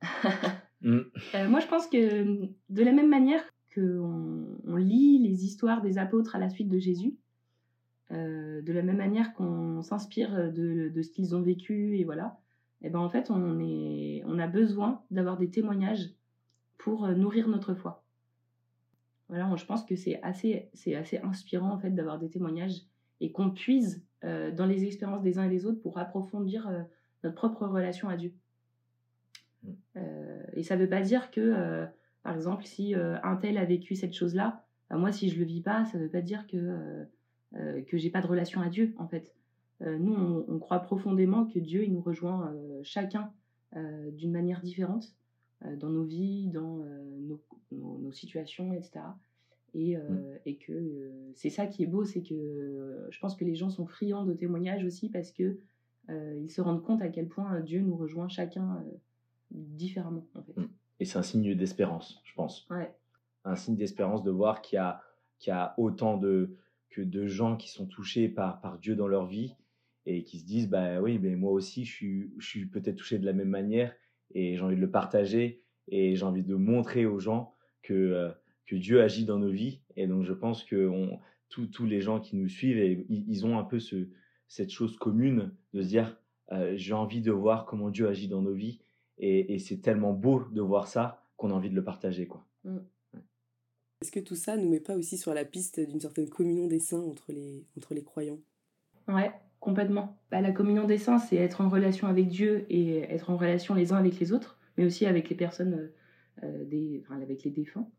Mm. 0.82 1.00
euh, 1.34 1.46
Moi, 1.50 1.60
je 1.60 1.66
pense 1.66 1.86
que 1.86 2.46
de 2.70 2.82
la 2.82 2.92
même 2.92 3.10
manière 3.10 3.44
qu'on 3.74 4.46
on 4.66 4.76
lit 4.76 5.18
les 5.18 5.44
histoires 5.44 5.82
des 5.82 5.98
apôtres 5.98 6.34
à 6.36 6.38
la 6.38 6.48
suite 6.48 6.70
de 6.70 6.78
Jésus, 6.78 7.18
euh, 8.12 8.62
de 8.62 8.72
la 8.72 8.80
même 8.82 8.96
manière 8.96 9.34
qu'on 9.34 9.82
s'inspire 9.82 10.50
de, 10.50 10.88
de, 10.88 11.02
ce 11.02 11.10
qu'ils 11.10 11.36
ont 11.36 11.42
vécu, 11.42 11.98
et 11.98 12.04
voilà, 12.04 12.40
et 12.82 12.86
eh 12.86 12.90
ben 12.90 12.98
en 12.98 13.10
fait, 13.10 13.30
on, 13.30 13.60
est, 13.60 14.22
on 14.24 14.38
a 14.38 14.46
besoin 14.46 15.02
d'avoir 15.10 15.36
des 15.36 15.50
témoignages 15.50 16.14
pour 16.78 17.04
euh, 17.04 17.14
nourrir 17.14 17.46
notre 17.46 17.74
foi. 17.74 18.02
Voilà, 19.28 19.54
je 19.54 19.64
pense 19.66 19.84
que 19.84 19.96
c'est 19.96 20.20
assez, 20.22 20.70
c'est 20.72 20.94
assez 20.94 21.18
inspirant 21.18 21.72
en 21.72 21.78
fait 21.78 21.90
d'avoir 21.90 22.18
des 22.18 22.30
témoignages 22.30 22.80
et 23.20 23.32
qu'on 23.32 23.50
puise 23.50 24.02
euh, 24.24 24.50
dans 24.50 24.66
les 24.66 24.84
expériences 24.84 25.22
des 25.22 25.38
uns 25.38 25.44
et 25.44 25.48
des 25.48 25.66
autres 25.66 25.80
pour 25.80 25.98
approfondir 25.98 26.68
euh, 26.68 26.82
notre 27.24 27.36
propre 27.36 27.66
relation 27.66 28.08
à 28.08 28.16
Dieu. 28.16 28.34
Mm. 29.62 29.70
Euh, 29.96 30.42
et 30.54 30.62
ça 30.62 30.76
ne 30.76 30.82
veut 30.82 30.88
pas 30.88 31.00
dire 31.00 31.30
que, 31.30 31.86
par 32.22 32.34
exemple, 32.34 32.64
si 32.64 32.94
un 32.94 33.36
tel 33.36 33.56
a 33.58 33.64
vécu 33.64 33.94
cette 33.94 34.12
chose-là, 34.12 34.64
bah, 34.88 34.96
moi, 34.96 35.12
si 35.12 35.28
je 35.28 35.36
ne 35.36 35.40
le 35.40 35.46
vis 35.46 35.62
pas, 35.62 35.84
ça 35.86 35.98
ne 35.98 36.02
veut 36.02 36.10
pas 36.10 36.20
dire 36.20 36.46
que, 36.46 37.06
que 37.54 37.96
j'ai 37.96 38.10
pas 38.10 38.20
de 38.20 38.26
relation 38.26 38.60
à 38.60 38.68
Dieu, 38.68 38.94
en 38.98 39.06
fait. 39.06 39.32
nous, 39.80 40.44
on, 40.48 40.58
croit 40.58 40.80
profondément 40.80 41.46
que 41.46 41.58
Dieu, 41.58 41.84
il 41.84 41.92
nous 41.92 42.02
rejoint 42.02 42.54
chacun 42.82 43.32
d'une 44.12 44.32
manière 44.32 44.60
différente 44.60 45.14
dans 45.64 45.88
nos 45.88 46.04
vies, 46.04 46.48
dans 46.48 46.84
nos, 47.20 47.40
nos, 47.72 48.12
situations, 48.12 48.72
etc. 48.72 49.00
Et, 49.74 49.96
euh, 49.96 50.00
mmh. 50.00 50.38
et 50.46 50.56
que 50.56 50.72
euh, 50.72 51.32
c'est 51.34 51.50
ça 51.50 51.66
qui 51.66 51.82
est 51.82 51.86
beau, 51.86 52.04
c'est 52.04 52.22
que 52.22 52.34
euh, 52.34 53.06
je 53.10 53.18
pense 53.20 53.36
que 53.36 53.44
les 53.44 53.54
gens 53.54 53.70
sont 53.70 53.86
friands 53.86 54.24
de 54.24 54.34
témoignages 54.34 54.84
aussi 54.84 55.08
parce 55.08 55.32
que 55.32 55.58
ils 56.38 56.50
se 56.50 56.60
rendent 56.60 56.82
compte 56.82 57.02
à 57.02 57.08
quel 57.08 57.28
point 57.28 57.60
Dieu 57.60 57.82
nous 57.82 57.94
rejoint 57.96 58.28
chacun 58.28 58.84
différemment. 59.52 60.26
En 60.34 60.42
fait. 60.42 60.56
Mmh. 60.56 60.68
Et 60.98 61.04
c'est 61.04 61.18
un 61.18 61.22
signe 61.22 61.54
d'espérance, 61.54 62.20
je 62.24 62.34
pense. 62.34 62.66
Ouais. 62.68 62.92
Un 63.44 63.54
signe 63.54 63.76
d'espérance 63.76 64.24
de 64.24 64.32
voir 64.32 64.60
qu'il 64.60 64.74
y 64.74 64.80
a, 64.80 65.02
qu'il 65.38 65.52
y 65.52 65.54
a 65.54 65.72
autant 65.78 66.16
de, 66.16 66.56
que 66.88 67.00
de 67.00 67.26
gens 67.28 67.56
qui 67.56 67.68
sont 67.68 67.86
touchés 67.86 68.28
par, 68.28 68.60
par 68.60 68.80
Dieu 68.80 68.96
dans 68.96 69.06
leur 69.06 69.26
vie 69.26 69.54
et 70.04 70.24
qui 70.24 70.40
se 70.40 70.44
disent 70.44 70.68
bah 70.68 71.00
oui 71.00 71.20
mais 71.20 71.36
moi 71.36 71.52
aussi 71.52 71.84
je 71.84 71.92
suis, 71.92 72.32
je 72.38 72.46
suis 72.48 72.66
peut-être 72.66 72.96
touché 72.96 73.18
de 73.18 73.26
la 73.26 73.32
même 73.32 73.50
manière 73.50 73.94
et 74.34 74.56
j'ai 74.56 74.62
envie 74.62 74.74
de 74.74 74.80
le 74.80 74.90
partager 74.90 75.62
et 75.86 76.16
j'ai 76.16 76.24
envie 76.24 76.42
de 76.42 76.56
montrer 76.56 77.06
aux 77.06 77.20
gens 77.20 77.54
que 77.82 78.32
que 78.70 78.76
Dieu 78.76 79.02
agit 79.02 79.24
dans 79.24 79.38
nos 79.38 79.50
vies. 79.50 79.80
Et 79.96 80.06
donc, 80.06 80.22
je 80.22 80.32
pense 80.32 80.62
que 80.62 80.90
tous 81.48 81.86
les 81.86 82.00
gens 82.00 82.20
qui 82.20 82.36
nous 82.36 82.48
suivent, 82.48 82.78
et, 82.78 83.04
ils 83.08 83.44
ont 83.44 83.58
un 83.58 83.64
peu 83.64 83.80
ce, 83.80 84.08
cette 84.46 84.70
chose 84.70 84.96
commune 84.96 85.52
de 85.74 85.82
se 85.82 85.88
dire 85.88 86.16
j'ai 86.74 86.94
envie 86.94 87.20
de 87.20 87.32
voir 87.32 87.64
comment 87.66 87.90
Dieu 87.90 88.08
agit 88.08 88.28
dans 88.28 88.42
nos 88.42 88.54
vies. 88.54 88.80
Et, 89.18 89.58
c'est 89.58 89.78
tellement 89.78 90.12
beau 90.12 90.44
de 90.52 90.60
voir 90.60 90.86
ça 90.86 91.24
qu'on 91.36 91.50
a 91.50 91.54
envie 91.54 91.70
de 91.70 91.74
le 91.74 91.82
partager. 91.82 92.26
quoi. 92.26 92.46
Mmh. 92.64 92.78
Est-ce 94.02 94.12
que 94.12 94.20
tout 94.20 94.36
ça 94.36 94.56
nous 94.56 94.68
met 94.68 94.80
pas 94.80 94.96
aussi 94.96 95.18
sur 95.18 95.34
la 95.34 95.44
piste 95.44 95.80
d'une 95.80 96.00
certaine 96.00 96.28
communion 96.28 96.66
des 96.68 96.78
saints 96.78 97.02
entre 97.02 97.32
les, 97.32 97.66
entre 97.76 97.92
les 97.92 98.02
croyants? 98.02 98.38
Ouais, 99.08 99.32
complètement. 99.58 100.16
Bah, 100.30 100.40
la 100.40 100.52
communion 100.52 100.86
des 100.86 100.96
saints, 100.96 101.18
c'est 101.18 101.36
être 101.36 101.60
en 101.60 101.68
relation 101.68 102.06
avec 102.06 102.28
Dieu 102.28 102.64
et 102.70 103.00
être 103.00 103.30
en 103.30 103.36
relation 103.36 103.74
les 103.74 103.92
uns 103.92 103.96
avec 103.96 104.18
les 104.18 104.32
autres, 104.32 104.58
mais 104.78 104.86
aussi 104.86 105.04
avec 105.04 105.28
les 105.28 105.36
personnes, 105.36 105.90
euh, 106.44 106.64
des, 106.64 107.02
enfin, 107.04 107.20
avec 107.20 107.42
les 107.42 107.50
défunts. 107.50 107.90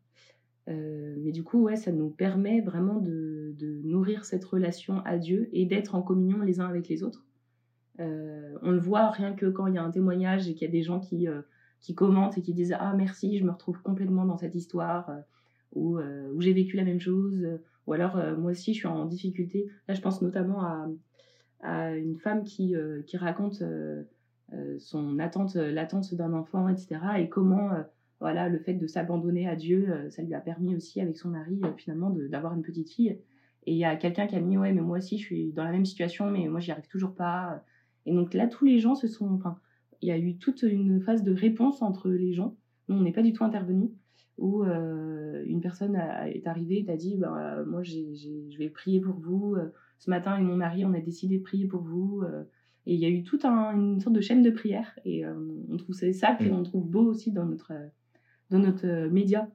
Euh, 0.68 1.16
mais 1.18 1.32
du 1.32 1.42
coup, 1.42 1.62
ouais, 1.62 1.76
ça 1.76 1.92
nous 1.92 2.10
permet 2.10 2.60
vraiment 2.60 3.00
de, 3.00 3.54
nourrir 3.84 4.24
cette 4.24 4.44
relation 4.44 5.00
à 5.04 5.18
Dieu 5.18 5.48
et 5.52 5.66
d'être 5.66 5.94
en 5.94 6.02
communion 6.02 6.40
les 6.40 6.60
uns 6.60 6.66
avec 6.66 6.88
les 6.88 7.02
autres. 7.02 7.24
Euh, 8.00 8.56
on 8.62 8.70
le 8.70 8.78
voit 8.78 9.10
rien 9.10 9.34
que 9.34 9.46
quand 9.46 9.66
il 9.66 9.74
y 9.74 9.78
a 9.78 9.82
un 9.82 9.90
témoignage 9.90 10.48
et 10.48 10.54
qu'il 10.54 10.66
y 10.66 10.70
a 10.70 10.72
des 10.72 10.82
gens 10.82 10.98
qui, 10.98 11.28
qui 11.80 11.94
commentent 11.94 12.38
et 12.38 12.42
qui 12.42 12.54
disent 12.54 12.74
Ah 12.78 12.94
merci, 12.96 13.38
je 13.38 13.44
me 13.44 13.50
retrouve 13.50 13.82
complètement 13.82 14.24
dans 14.24 14.36
cette 14.36 14.54
histoire 14.54 15.10
où, 15.72 15.98
où 15.98 16.40
j'ai 16.40 16.52
vécu 16.52 16.76
la 16.76 16.84
même 16.84 17.00
chose, 17.00 17.46
ou 17.86 17.92
alors 17.92 18.16
moi 18.38 18.52
aussi 18.52 18.72
je 18.72 18.78
suis 18.78 18.88
en 18.88 19.04
difficulté. 19.04 19.68
Là, 19.86 19.94
je 19.94 20.00
pense 20.00 20.22
notamment 20.22 20.62
à, 20.62 20.88
à 21.60 21.94
une 21.94 22.16
femme 22.16 22.44
qui, 22.44 22.74
qui 23.06 23.16
raconte 23.16 23.62
son 24.78 25.18
attente, 25.18 25.54
l'attente 25.54 26.14
d'un 26.14 26.32
enfant, 26.32 26.68
etc. 26.68 26.98
et 27.18 27.28
comment 27.28 27.70
voilà, 28.22 28.48
le 28.48 28.60
fait 28.60 28.74
de 28.74 28.86
s'abandonner 28.86 29.48
à 29.48 29.56
Dieu, 29.56 29.90
euh, 29.90 30.08
ça 30.08 30.22
lui 30.22 30.32
a 30.32 30.40
permis 30.40 30.76
aussi 30.76 31.00
avec 31.00 31.16
son 31.16 31.28
mari 31.28 31.60
euh, 31.64 31.72
finalement 31.76 32.08
d'avoir 32.30 32.54
une 32.54 32.62
petite 32.62 32.88
fille. 32.88 33.18
Et 33.66 33.72
il 33.72 33.76
y 33.76 33.84
a 33.84 33.96
quelqu'un 33.96 34.28
qui 34.28 34.36
a 34.36 34.40
mis 34.40 34.56
ouais 34.56 34.72
mais 34.72 34.80
moi 34.80 34.98
aussi 34.98 35.18
je 35.18 35.24
suis 35.24 35.52
dans 35.52 35.64
la 35.64 35.72
même 35.72 35.84
situation 35.84 36.30
mais 36.30 36.46
moi 36.46 36.60
j'y 36.60 36.70
arrive 36.70 36.86
toujours 36.86 37.16
pas. 37.16 37.64
Et 38.06 38.14
donc 38.14 38.32
là 38.32 38.46
tous 38.46 38.64
les 38.64 38.78
gens 38.78 38.94
se 38.94 39.08
sont, 39.08 39.28
enfin 39.34 39.58
il 40.02 40.08
y 40.08 40.12
a 40.12 40.18
eu 40.18 40.36
toute 40.36 40.62
une 40.62 41.00
phase 41.00 41.24
de 41.24 41.32
réponse 41.32 41.82
entre 41.82 42.10
les 42.10 42.32
gens. 42.32 42.54
Nous 42.88 42.96
on 42.96 43.00
n'est 43.00 43.12
pas 43.12 43.22
du 43.22 43.32
tout 43.32 43.42
intervenu 43.42 43.90
où 44.38 44.62
euh, 44.62 45.42
une 45.44 45.60
personne 45.60 45.96
est 45.96 46.46
arrivée 46.46 46.78
et 46.78 46.84
t'a 46.84 46.96
dit 46.96 47.16
bah, 47.16 47.64
moi 47.66 47.82
je 47.82 48.56
vais 48.56 48.70
prier 48.70 49.00
pour 49.00 49.16
vous. 49.16 49.56
Ce 49.98 50.10
matin 50.10 50.38
et 50.38 50.42
mon 50.42 50.56
mari 50.56 50.84
on 50.84 50.94
a 50.94 51.00
décidé 51.00 51.38
de 51.38 51.42
prier 51.42 51.66
pour 51.66 51.82
vous. 51.82 52.22
Et 52.86 52.94
il 52.94 53.00
y 53.00 53.04
a 53.04 53.08
eu 53.08 53.24
toute 53.24 53.44
une 53.44 54.00
sorte 54.00 54.14
de 54.14 54.20
chaîne 54.20 54.42
de 54.42 54.50
prière 54.50 54.96
et 55.04 55.24
on 55.26 55.76
trouve 55.76 55.94
ça, 55.96 56.12
ça 56.12 56.36
mmh. 56.40 56.52
on 56.52 56.62
trouve 56.62 56.88
beau 56.88 57.04
aussi 57.04 57.32
dans 57.32 57.46
notre 57.46 57.72
dans 58.52 58.58
notre 58.58 58.86
euh, 58.86 59.10
média. 59.10 59.48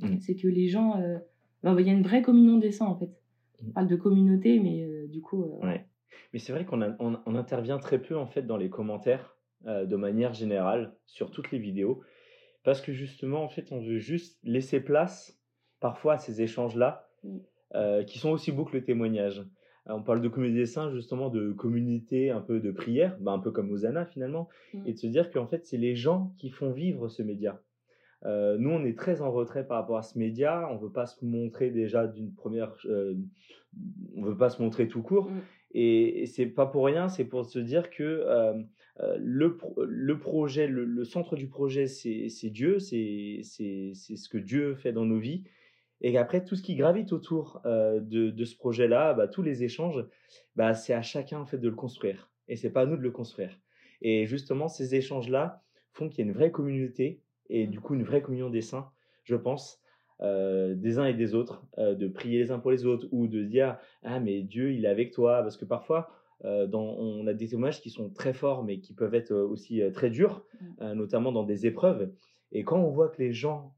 Mm. 0.00 0.18
C'est 0.20 0.36
que 0.36 0.48
les 0.48 0.68
gens. 0.68 1.00
Euh, 1.00 1.18
ben, 1.62 1.78
il 1.78 1.86
y 1.86 1.90
a 1.90 1.92
une 1.92 2.02
vraie 2.02 2.22
communion 2.22 2.58
des 2.58 2.70
saints, 2.70 2.86
en 2.86 2.96
fait. 2.96 3.10
On 3.66 3.72
parle 3.72 3.88
de 3.88 3.96
communauté, 3.96 4.60
mais 4.60 4.84
euh, 4.84 5.06
du 5.08 5.20
coup. 5.20 5.42
Ouais. 5.62 5.86
Mais 6.32 6.38
c'est 6.38 6.52
vrai 6.52 6.64
qu'on 6.64 6.82
on, 6.98 7.34
intervient 7.34 7.78
très 7.78 8.00
peu, 8.00 8.16
en 8.16 8.26
fait, 8.26 8.42
dans 8.42 8.56
les 8.56 8.70
commentaires, 8.70 9.36
de 9.64 9.96
manière 9.96 10.34
générale, 10.34 10.94
sur 11.06 11.30
toutes 11.30 11.50
les 11.50 11.58
vidéos. 11.58 12.02
Parce 12.62 12.80
que 12.80 12.92
justement, 12.92 13.42
en 13.42 13.48
fait, 13.48 13.72
on 13.72 13.80
veut 13.80 13.98
juste 13.98 14.38
laisser 14.42 14.80
place, 14.80 15.40
parfois, 15.80 16.14
à 16.14 16.18
ces 16.18 16.42
échanges-là, 16.42 17.08
mm. 17.24 18.04
qui 18.06 18.18
sont 18.18 18.30
aussi 18.30 18.52
beaux 18.52 18.64
que 18.64 18.76
le 18.76 18.84
témoignage. 18.84 19.44
On 19.88 20.02
parle 20.02 20.20
de 20.20 20.28
communauté 20.28 20.60
des 20.60 20.66
saints, 20.66 20.90
justement, 20.92 21.30
de 21.30 21.52
communauté 21.52 22.30
un 22.30 22.40
peu 22.40 22.60
de 22.60 22.70
prière, 22.70 23.16
ben, 23.20 23.34
un 23.34 23.38
peu 23.38 23.52
comme 23.52 23.70
Hosanna 23.70 24.04
finalement, 24.04 24.48
mm. 24.74 24.86
et 24.86 24.92
de 24.92 24.98
se 24.98 25.06
dire 25.06 25.30
qu'en 25.30 25.46
fait, 25.46 25.64
c'est 25.64 25.76
les 25.76 25.94
gens 25.94 26.34
qui 26.38 26.50
font 26.50 26.72
vivre 26.72 27.08
ce 27.08 27.22
média. 27.22 27.62
Euh, 28.26 28.56
nous, 28.58 28.70
on 28.70 28.84
est 28.84 28.98
très 28.98 29.20
en 29.20 29.30
retrait 29.30 29.66
par 29.66 29.78
rapport 29.78 29.98
à 29.98 30.02
ce 30.02 30.18
média. 30.18 30.68
On 30.70 30.76
veut 30.76 30.90
pas 30.90 31.06
se 31.06 31.24
montrer 31.24 31.70
déjà 31.70 32.06
d'une 32.06 32.34
première. 32.34 32.74
Euh, 32.86 33.14
on 34.16 34.22
veut 34.22 34.36
pas 34.36 34.50
se 34.50 34.60
montrer 34.60 34.88
tout 34.88 35.02
court. 35.02 35.30
Mm. 35.30 35.40
Et, 35.72 36.22
et 36.22 36.26
c'est 36.26 36.46
pas 36.46 36.66
pour 36.66 36.86
rien. 36.86 37.08
C'est 37.08 37.24
pour 37.24 37.44
se 37.44 37.58
dire 37.58 37.90
que 37.90 38.02
euh, 38.02 38.54
le, 39.18 39.58
le 39.86 40.18
projet, 40.18 40.66
le, 40.66 41.04
centre 41.04 41.36
du 41.36 41.48
projet, 41.48 41.86
c'est 41.86 42.50
Dieu. 42.50 42.80
C'est 42.80 43.42
ce 43.42 44.28
que 44.28 44.38
Dieu 44.38 44.74
fait 44.74 44.92
dans 44.92 45.04
nos 45.04 45.18
vies. 45.18 45.44
Et 46.02 46.12
qu'après, 46.12 46.44
tout 46.44 46.56
ce 46.56 46.62
qui 46.62 46.74
gravite 46.74 47.12
autour 47.12 47.62
de, 47.64 48.00
de, 48.30 48.44
ce 48.44 48.56
projet-là, 48.56 49.14
bah, 49.14 49.28
tous 49.28 49.42
les 49.42 49.64
échanges, 49.64 50.04
bah, 50.54 50.74
c'est 50.74 50.92
à 50.92 51.02
chacun 51.02 51.38
en 51.38 51.46
fait 51.46 51.58
de 51.58 51.68
le 51.68 51.74
construire. 51.74 52.30
Et 52.48 52.56
c'est 52.56 52.70
pas 52.70 52.82
à 52.82 52.86
nous 52.86 52.96
de 52.96 53.02
le 53.02 53.10
construire. 53.10 53.58
Et 54.02 54.26
justement, 54.26 54.68
ces 54.68 54.94
échanges-là 54.94 55.62
font 55.92 56.08
qu'il 56.08 56.24
y 56.24 56.28
a 56.28 56.30
une 56.30 56.36
vraie 56.36 56.50
communauté 56.50 57.22
et 57.50 57.66
du 57.66 57.80
coup 57.80 57.94
une 57.94 58.04
vraie 58.04 58.22
communion 58.22 58.50
des 58.50 58.62
saints, 58.62 58.90
je 59.24 59.36
pense, 59.36 59.80
euh, 60.22 60.74
des 60.74 60.98
uns 60.98 61.04
et 61.04 61.14
des 61.14 61.34
autres, 61.34 61.62
euh, 61.78 61.94
de 61.94 62.08
prier 62.08 62.38
les 62.38 62.50
uns 62.50 62.58
pour 62.58 62.70
les 62.70 62.86
autres 62.86 63.06
ou 63.12 63.26
de 63.26 63.42
dire 63.42 63.76
ah 64.02 64.18
mais 64.18 64.42
Dieu 64.42 64.72
il 64.72 64.86
est 64.86 64.88
avec 64.88 65.12
toi 65.12 65.42
parce 65.42 65.58
que 65.58 65.66
parfois 65.66 66.08
euh, 66.44 66.66
dans, 66.66 66.84
on 66.84 67.26
a 67.26 67.34
des 67.34 67.48
témoignages 67.48 67.82
qui 67.82 67.90
sont 67.90 68.08
très 68.08 68.32
forts 68.32 68.64
mais 68.64 68.78
qui 68.78 68.94
peuvent 68.94 69.14
être 69.14 69.34
aussi 69.34 69.82
très 69.92 70.08
durs, 70.08 70.42
mmh. 70.60 70.92
notamment 70.92 71.32
dans 71.32 71.44
des 71.44 71.66
épreuves. 71.66 72.10
Et 72.52 72.64
quand 72.64 72.78
on 72.78 72.90
voit 72.90 73.08
que 73.08 73.20
les 73.20 73.32
gens 73.32 73.74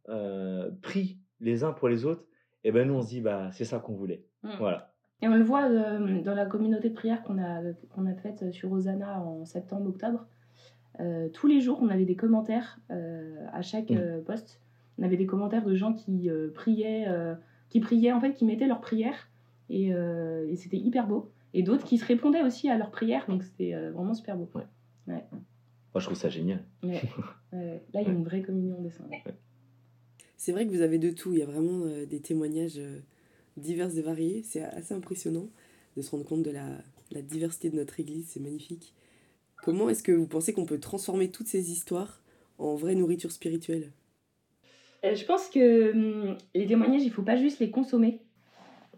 prient 0.82 1.18
les 1.40 1.64
uns 1.64 1.72
pour 1.72 1.88
les 1.88 2.04
autres, 2.04 2.24
et 2.64 2.68
eh 2.68 2.72
ben 2.72 2.86
nous 2.86 2.94
on 2.94 3.02
se 3.02 3.08
dit 3.08 3.20
bah 3.20 3.50
c'est 3.52 3.64
ça 3.64 3.78
qu'on 3.80 3.94
voulait. 3.94 4.24
Mmh. 4.42 4.50
Voilà. 4.58 4.92
Et 5.20 5.26
on 5.26 5.34
le 5.34 5.42
voit 5.42 5.68
dans 5.68 6.34
la 6.34 6.46
communauté 6.46 6.90
de 6.90 6.94
prière 6.94 7.24
qu'on 7.24 7.38
a, 7.38 7.72
qu'on 7.90 8.06
a 8.06 8.14
faite 8.14 8.52
sur 8.52 8.70
Hosanna 8.70 9.20
en 9.20 9.44
septembre-octobre. 9.44 10.26
Euh, 11.00 11.28
tous 11.28 11.46
les 11.46 11.60
jours, 11.60 11.78
on 11.80 11.88
avait 11.88 12.04
des 12.04 12.16
commentaires 12.16 12.78
euh, 12.90 13.46
à 13.52 13.62
chaque 13.62 13.90
mm. 13.90 13.96
euh, 13.96 14.20
poste. 14.20 14.60
On 14.98 15.04
avait 15.04 15.16
des 15.16 15.26
commentaires 15.26 15.64
de 15.64 15.74
gens 15.74 15.94
qui 15.94 16.28
priaient, 16.54 17.06
qui 17.68 17.78
priaient 17.78 18.10
en 18.10 18.20
fait, 18.20 18.32
qui 18.32 18.44
mettaient 18.44 18.66
leurs 18.66 18.80
prières 18.80 19.30
et, 19.70 19.92
c'était 20.56 20.76
hyper 20.76 21.06
beau. 21.06 21.30
Et 21.54 21.62
d'autres 21.62 21.84
qui 21.84 21.98
se 21.98 22.04
répondaient 22.04 22.42
aussi 22.42 22.68
à 22.68 22.76
leurs 22.76 22.90
prières, 22.90 23.24
donc 23.28 23.44
c'était 23.44 23.74
vraiment 23.90 24.12
super 24.12 24.36
beau. 24.36 24.50
Ouais. 25.06 25.22
Moi, 25.30 26.00
je 26.00 26.04
trouve 26.04 26.18
ça 26.18 26.28
génial. 26.28 26.64
Là, 26.82 26.90
il 27.94 28.02
y 28.02 28.06
a 28.06 28.10
une 28.10 28.24
vraie 28.24 28.42
communion 28.42 28.80
des 28.80 28.90
saints. 28.90 29.04
C'est 30.36 30.50
vrai 30.50 30.66
que 30.66 30.72
vous 30.72 30.82
avez 30.82 30.98
de 30.98 31.10
tout. 31.10 31.32
Il 31.32 31.38
y 31.38 31.42
a 31.42 31.46
vraiment 31.46 31.86
des 32.10 32.18
témoignages 32.18 32.80
divers 33.56 33.96
et 33.96 34.02
variés. 34.02 34.42
C'est 34.42 34.62
assez 34.62 34.94
impressionnant 34.94 35.46
de 35.96 36.02
se 36.02 36.10
rendre 36.10 36.24
compte 36.24 36.42
de 36.42 36.50
la, 36.50 36.66
la 37.12 37.22
diversité 37.22 37.70
de 37.70 37.76
notre 37.76 38.00
Église. 38.00 38.30
C'est 38.30 38.40
magnifique. 38.40 38.94
Comment 39.62 39.88
est-ce 39.88 40.02
que 40.02 40.12
vous 40.12 40.26
pensez 40.26 40.52
qu'on 40.52 40.66
peut 40.66 40.80
transformer 40.80 41.30
toutes 41.30 41.48
ces 41.48 41.70
histoires 41.70 42.22
en 42.58 42.74
vraie 42.74 42.94
nourriture 42.94 43.32
spirituelle? 43.32 43.92
Euh, 45.04 45.14
Je 45.14 45.24
pense 45.24 45.48
que 45.48 45.92
hum, 45.92 46.36
les 46.54 46.66
témoignages, 46.66 47.02
il 47.02 47.10
faut 47.10 47.22
pas 47.22 47.36
juste 47.36 47.58
les 47.60 47.70
consommer. 47.70 48.22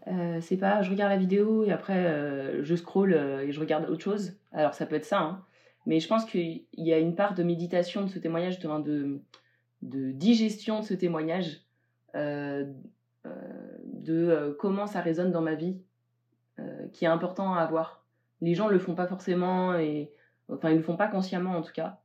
Euh, 0.07 0.39
c'est 0.41 0.57
pas 0.57 0.81
je 0.81 0.89
regarde 0.89 1.11
la 1.11 1.17
vidéo 1.17 1.63
et 1.63 1.71
après 1.71 2.07
euh, 2.07 2.63
je 2.63 2.75
scroll 2.75 3.13
et 3.13 3.51
je 3.51 3.59
regarde 3.59 3.87
autre 3.89 4.03
chose. 4.03 4.33
Alors 4.51 4.73
ça 4.73 4.87
peut 4.87 4.95
être 4.95 5.05
ça, 5.05 5.19
hein. 5.19 5.45
mais 5.85 5.99
je 5.99 6.07
pense 6.07 6.25
qu'il 6.25 6.63
y 6.73 6.91
a 6.91 6.97
une 6.97 7.13
part 7.13 7.35
de 7.35 7.43
méditation 7.43 8.01
de 8.03 8.09
ce 8.09 8.17
témoignage, 8.17 8.57
de, 8.59 9.21
de 9.83 10.11
digestion 10.11 10.79
de 10.79 10.85
ce 10.85 10.95
témoignage, 10.95 11.61
de 12.15 12.73
comment 14.57 14.87
ça 14.87 15.01
résonne 15.01 15.31
dans 15.31 15.41
ma 15.41 15.53
vie, 15.53 15.77
qui 16.93 17.05
est 17.05 17.09
important 17.09 17.53
à 17.53 17.59
avoir. 17.59 18.03
Les 18.41 18.55
gens 18.55 18.69
le 18.69 18.79
font 18.79 18.95
pas 18.95 19.05
forcément 19.05 19.75
et 19.75 20.09
Enfin, 20.51 20.69
ils 20.71 20.77
le 20.77 20.83
font 20.83 20.97
pas 20.97 21.07
consciemment 21.07 21.57
en 21.57 21.61
tout 21.61 21.73
cas. 21.73 21.99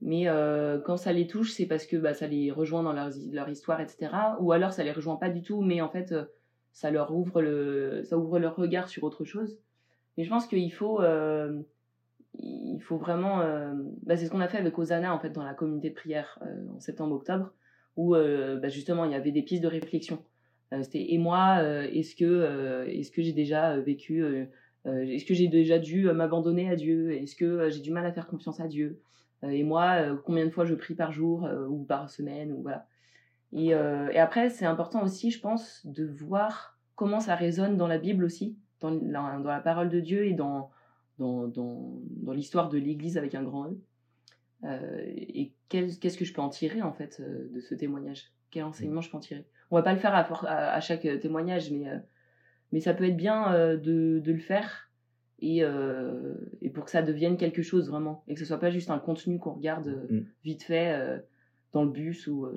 Mais 0.00 0.28
euh, 0.28 0.80
quand 0.80 0.96
ça 0.96 1.12
les 1.12 1.26
touche, 1.26 1.52
c'est 1.52 1.66
parce 1.66 1.86
que 1.86 1.96
bah, 1.96 2.14
ça 2.14 2.26
les 2.26 2.50
rejoint 2.50 2.82
dans 2.82 2.92
leur, 2.92 3.48
histoire, 3.48 3.80
etc. 3.80 4.12
Ou 4.40 4.52
alors 4.52 4.72
ça 4.72 4.82
les 4.82 4.92
rejoint 4.92 5.16
pas 5.16 5.28
du 5.28 5.42
tout, 5.42 5.60
mais 5.60 5.80
en 5.80 5.90
fait, 5.90 6.12
euh, 6.12 6.24
ça 6.72 6.90
leur 6.90 7.14
ouvre 7.14 7.42
le, 7.42 8.02
ça 8.04 8.16
ouvre 8.16 8.38
leur 8.38 8.56
regard 8.56 8.88
sur 8.88 9.04
autre 9.04 9.24
chose. 9.24 9.58
Mais 10.16 10.24
je 10.24 10.30
pense 10.30 10.46
qu'il 10.46 10.72
faut, 10.72 11.02
euh, 11.02 11.60
il 12.34 12.80
faut 12.80 12.96
vraiment, 12.96 13.38
bah, 14.02 14.16
c'est 14.16 14.26
ce 14.26 14.30
qu'on 14.30 14.40
a 14.40 14.48
fait 14.48 14.58
avec 14.58 14.78
Osana 14.78 15.14
en 15.14 15.18
fait 15.18 15.30
dans 15.30 15.44
la 15.44 15.54
communauté 15.54 15.90
de 15.90 15.94
prière 15.94 16.38
en 16.74 16.80
septembre-octobre, 16.80 17.52
où 17.96 18.14
bah, 18.14 18.68
justement 18.68 19.04
il 19.04 19.12
y 19.12 19.14
avait 19.14 19.32
des 19.32 19.42
pistes 19.42 19.62
de 19.62 19.68
réflexion. 19.68 20.24
C'était 20.82 21.12
et 21.12 21.18
moi, 21.18 21.62
est-ce 21.62 22.14
que, 22.14 22.86
est-ce 22.88 23.10
que 23.10 23.22
j'ai 23.22 23.32
déjà 23.32 23.78
vécu 23.78 24.48
est-ce 24.86 25.24
que 25.24 25.34
j'ai 25.34 25.48
déjà 25.48 25.78
dû 25.78 26.08
euh, 26.08 26.14
m'abandonner 26.14 26.70
à 26.70 26.76
Dieu? 26.76 27.12
Est-ce 27.12 27.36
que 27.36 27.44
euh, 27.44 27.70
j'ai 27.70 27.80
du 27.80 27.90
mal 27.90 28.06
à 28.06 28.12
faire 28.12 28.26
confiance 28.26 28.60
à 28.60 28.68
Dieu? 28.68 29.00
Et 29.42 29.62
moi, 29.62 30.18
combien 30.26 30.44
de 30.44 30.50
fois 30.50 30.66
je 30.66 30.74
prie 30.74 30.94
par 30.94 31.12
jour 31.12 31.48
ou 31.70 31.82
par 31.82 32.10
semaine 32.10 32.52
ou 32.52 32.60
voilà. 32.60 32.86
Et, 33.54 33.72
après, 33.72 34.50
c'est 34.50 34.66
important 34.66 35.02
aussi, 35.02 35.30
je 35.30 35.40
pense, 35.40 35.80
de 35.86 36.04
voir 36.04 36.78
comment 36.94 37.20
ça 37.20 37.36
résonne 37.36 37.78
dans 37.78 37.86
la 37.86 37.96
Bible 37.96 38.22
aussi, 38.22 38.58
dans 38.82 38.90
la, 39.42 39.60
parole 39.60 39.88
de 39.88 39.98
Dieu 39.98 40.26
et 40.26 40.34
dans, 40.34 40.70
dans, 41.18 41.48
dans, 41.48 42.32
l'histoire 42.34 42.68
de 42.68 42.76
l'Église 42.76 43.16
avec 43.16 43.34
un 43.34 43.42
grand 43.42 43.70
E. 43.70 43.80
Euh, 44.64 45.06
et 45.16 45.54
qu'est-ce 45.70 46.18
que 46.18 46.26
je 46.26 46.34
peux 46.34 46.42
en 46.42 46.50
tirer 46.50 46.82
en 46.82 46.92
fait 46.92 47.22
de 47.22 47.60
ce 47.60 47.74
témoignage? 47.74 48.30
Quel 48.50 48.64
enseignement 48.64 49.00
je 49.00 49.10
peux 49.10 49.16
en 49.16 49.20
tirer? 49.20 49.46
On 49.70 49.76
va 49.76 49.82
pas 49.82 49.94
le 49.94 50.00
faire 50.00 50.14
à 50.14 50.80
chaque 50.80 51.08
témoignage, 51.20 51.70
mais 51.70 51.86
mais 52.72 52.80
ça 52.80 52.94
peut 52.94 53.04
être 53.04 53.16
bien 53.16 53.52
euh, 53.52 53.76
de, 53.76 54.20
de, 54.20 54.32
le 54.32 54.38
faire 54.38 54.90
et, 55.40 55.62
euh, 55.62 56.34
et, 56.62 56.70
pour 56.70 56.84
que 56.84 56.90
ça 56.90 57.02
devienne 57.02 57.36
quelque 57.36 57.62
chose 57.62 57.88
vraiment 57.88 58.24
et 58.28 58.34
que 58.34 58.40
ce 58.40 58.46
soit 58.46 58.60
pas 58.60 58.70
juste 58.70 58.90
un 58.90 58.98
contenu 58.98 59.38
qu'on 59.38 59.54
regarde 59.54 59.88
euh, 59.88 60.20
mm. 60.20 60.26
vite 60.44 60.62
fait 60.62 61.20
dans 61.72 61.84
le 61.84 61.90
bus 61.90 62.26
ou 62.26 62.48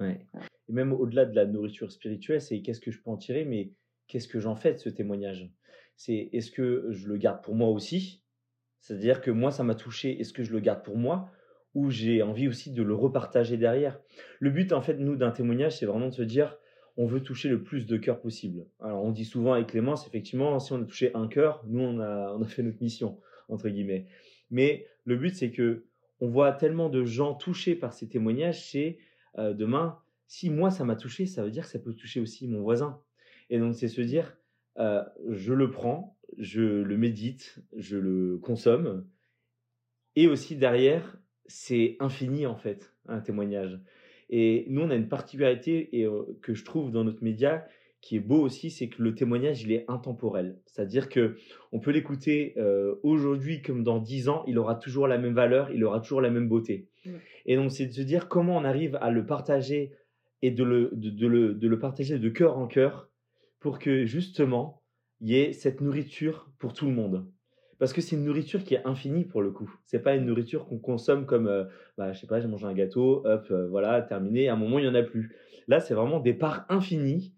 ouais. 0.00 0.26
et 0.68 0.72
même 0.72 0.92
au-delà 0.92 1.24
de 1.24 1.34
la 1.34 1.46
nourriture 1.46 1.90
spirituelle 1.92 2.40
c'est 2.40 2.60
qu'est-ce 2.60 2.80
que 2.80 2.90
je 2.90 3.00
peux 3.00 3.10
en 3.10 3.16
tirer 3.16 3.44
mais 3.44 3.72
qu'est-ce 4.12 4.28
que 4.28 4.40
j'en 4.40 4.54
fais 4.54 4.74
de 4.74 4.78
ce 4.78 4.90
témoignage? 4.90 5.50
C'est 5.96 6.28
est-ce 6.32 6.50
que 6.50 6.88
je 6.90 7.08
le 7.08 7.16
garde 7.16 7.42
pour 7.42 7.54
moi 7.54 7.68
aussi? 7.68 8.22
C'est-à-dire 8.80 9.22
que 9.22 9.30
moi, 9.30 9.50
ça 9.50 9.64
m'a 9.64 9.74
touché, 9.74 10.20
est-ce 10.20 10.34
que 10.34 10.42
je 10.42 10.52
le 10.52 10.60
garde 10.60 10.84
pour 10.84 10.98
moi? 10.98 11.30
Ou 11.74 11.90
j'ai 11.90 12.22
envie 12.22 12.46
aussi 12.46 12.72
de 12.72 12.82
le 12.82 12.94
repartager 12.94 13.56
derrière? 13.56 13.98
Le 14.38 14.50
but, 14.50 14.72
en 14.72 14.82
fait, 14.82 14.98
nous, 14.98 15.16
d'un 15.16 15.30
témoignage, 15.30 15.78
c'est 15.78 15.86
vraiment 15.86 16.08
de 16.08 16.14
se 16.14 16.22
dire, 16.22 16.58
on 16.96 17.06
veut 17.06 17.22
toucher 17.22 17.48
le 17.48 17.62
plus 17.62 17.86
de 17.86 17.96
cœurs 17.96 18.20
possible. 18.20 18.66
Alors, 18.80 19.02
on 19.04 19.10
dit 19.10 19.24
souvent 19.24 19.54
avec 19.54 19.68
Clémence, 19.68 20.06
effectivement, 20.06 20.58
si 20.58 20.72
on 20.72 20.82
a 20.82 20.84
touché 20.84 21.10
un 21.14 21.26
cœur, 21.26 21.62
nous, 21.66 21.80
on 21.80 22.00
a, 22.00 22.32
on 22.38 22.42
a 22.42 22.46
fait 22.46 22.62
notre 22.62 22.82
mission, 22.82 23.18
entre 23.48 23.68
guillemets. 23.68 24.06
Mais 24.50 24.86
le 25.04 25.16
but, 25.16 25.34
c'est 25.34 25.50
que 25.50 25.84
on 26.20 26.28
voit 26.28 26.52
tellement 26.52 26.88
de 26.88 27.04
gens 27.04 27.34
touchés 27.34 27.74
par 27.74 27.92
ces 27.92 28.08
témoignages, 28.08 28.70
c'est 28.70 28.98
euh, 29.38 29.54
demain, 29.54 29.98
si 30.28 30.50
moi, 30.50 30.70
ça 30.70 30.84
m'a 30.84 30.94
touché, 30.94 31.26
ça 31.26 31.42
veut 31.42 31.50
dire 31.50 31.64
que 31.64 31.70
ça 31.70 31.78
peut 31.78 31.94
toucher 31.94 32.20
aussi 32.20 32.46
mon 32.46 32.62
voisin. 32.62 33.00
Et 33.50 33.58
donc, 33.58 33.74
c'est 33.74 33.88
se 33.88 34.00
dire, 34.00 34.36
euh, 34.78 35.02
je 35.28 35.52
le 35.52 35.70
prends, 35.70 36.16
je 36.38 36.62
le 36.62 36.96
médite, 36.96 37.58
je 37.76 37.96
le 37.96 38.38
consomme. 38.38 39.06
Et 40.16 40.28
aussi 40.28 40.56
derrière, 40.56 41.18
c'est 41.46 41.96
infini 42.00 42.46
en 42.46 42.56
fait, 42.56 42.94
un 43.08 43.20
témoignage. 43.20 43.80
Et 44.32 44.64
nous, 44.68 44.80
on 44.80 44.90
a 44.90 44.96
une 44.96 45.08
particularité 45.08 46.00
et, 46.00 46.06
euh, 46.06 46.22
que 46.40 46.54
je 46.54 46.64
trouve 46.64 46.90
dans 46.90 47.04
notre 47.04 47.22
média 47.22 47.66
qui 48.00 48.16
est 48.16 48.20
beau 48.20 48.40
aussi, 48.40 48.70
c'est 48.70 48.88
que 48.88 49.00
le 49.00 49.14
témoignage, 49.14 49.62
il 49.62 49.70
est 49.70 49.84
intemporel. 49.86 50.58
C'est-à-dire 50.66 51.08
que 51.08 51.36
on 51.70 51.78
peut 51.78 51.92
l'écouter 51.92 52.54
euh, 52.56 52.96
aujourd'hui 53.04 53.62
comme 53.62 53.84
dans 53.84 54.00
dix 54.00 54.28
ans, 54.28 54.42
il 54.48 54.58
aura 54.58 54.74
toujours 54.74 55.06
la 55.06 55.18
même 55.18 55.34
valeur, 55.34 55.70
il 55.70 55.84
aura 55.84 56.00
toujours 56.00 56.20
la 56.20 56.30
même 56.30 56.48
beauté. 56.48 56.88
Et 57.46 57.54
donc, 57.54 57.70
c'est 57.70 57.86
de 57.86 57.92
se 57.92 58.00
dire 58.00 58.28
comment 58.28 58.56
on 58.56 58.64
arrive 58.64 58.98
à 59.00 59.10
le 59.10 59.24
partager 59.24 59.92
et 60.40 60.50
de 60.50 60.64
le, 60.64 60.90
de 60.94 61.26
le, 61.26 61.54
de 61.54 61.68
le 61.68 61.78
partager 61.78 62.18
de 62.18 62.28
cœur 62.28 62.58
en 62.58 62.66
cœur 62.66 63.08
pour 63.60 63.78
que 63.78 64.04
justement, 64.06 64.82
il 65.20 65.28
y 65.28 65.36
ait 65.36 65.52
cette 65.52 65.80
nourriture 65.80 66.50
pour 66.58 66.72
tout 66.72 66.86
le 66.86 66.92
monde. 66.92 67.30
Parce 67.82 67.92
que 67.92 68.00
c'est 68.00 68.14
une 68.14 68.22
nourriture 68.22 68.62
qui 68.62 68.76
est 68.76 68.86
infinie 68.86 69.24
pour 69.24 69.42
le 69.42 69.50
coup. 69.50 69.68
C'est 69.86 69.98
pas 69.98 70.14
une 70.14 70.24
nourriture 70.24 70.66
qu'on 70.66 70.78
consomme 70.78 71.26
comme, 71.26 71.48
euh, 71.48 71.64
bah, 71.98 72.12
je 72.12 72.20
sais 72.20 72.28
pas, 72.28 72.40
j'ai 72.40 72.46
mangé 72.46 72.64
un 72.64 72.74
gâteau, 72.74 73.26
hop, 73.26 73.48
euh, 73.50 73.66
voilà, 73.66 74.00
terminé. 74.02 74.48
À 74.48 74.52
un 74.52 74.56
moment, 74.56 74.78
il 74.78 74.84
y 74.84 74.88
en 74.88 74.94
a 74.94 75.02
plus. 75.02 75.34
Là, 75.66 75.80
c'est 75.80 75.92
vraiment 75.92 76.20
des 76.20 76.32
parts 76.32 76.64
infinies. 76.68 77.34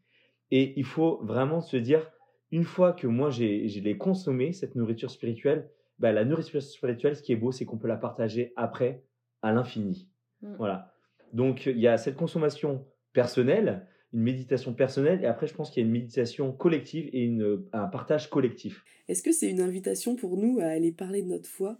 Et 0.50 0.78
il 0.78 0.84
faut 0.84 1.18
vraiment 1.24 1.62
se 1.62 1.78
dire, 1.78 2.10
une 2.50 2.64
fois 2.64 2.92
que 2.92 3.06
moi, 3.06 3.30
j'ai 3.30 3.66
l'ai 3.68 3.96
consommé, 3.96 4.52
cette 4.52 4.74
nourriture 4.74 5.10
spirituelle, 5.10 5.70
bah, 5.98 6.12
la 6.12 6.26
nourriture 6.26 6.60
spirituelle, 6.60 7.16
ce 7.16 7.22
qui 7.22 7.32
est 7.32 7.36
beau, 7.36 7.50
c'est 7.50 7.64
qu'on 7.64 7.78
peut 7.78 7.88
la 7.88 7.96
partager 7.96 8.52
après 8.54 9.02
à 9.40 9.50
l'infini. 9.50 10.10
Mmh. 10.42 10.56
Voilà. 10.58 10.92
Donc, 11.32 11.64
il 11.64 11.80
y 11.80 11.88
a 11.88 11.96
cette 11.96 12.16
consommation 12.16 12.86
personnelle, 13.14 13.86
une 14.14 14.23
méditation 14.23 14.73
personnelle 14.73 15.23
et 15.23 15.26
après 15.26 15.47
je 15.47 15.54
pense 15.54 15.71
qu'il 15.71 15.83
y 15.83 15.85
a 15.85 15.87
une 15.87 15.92
méditation 15.92 16.52
collective 16.52 17.11
et 17.12 17.25
une, 17.25 17.64
un 17.73 17.87
partage 17.88 18.30
collectif. 18.30 18.85
Est-ce 19.09 19.23
que 19.23 19.33
c'est 19.33 19.50
une 19.50 19.61
invitation 19.61 20.16
pour 20.16 20.37
nous 20.38 20.61
à 20.61 20.66
aller 20.66 20.92
parler 20.92 21.23
de 21.23 21.28
notre 21.28 21.49
foi 21.49 21.78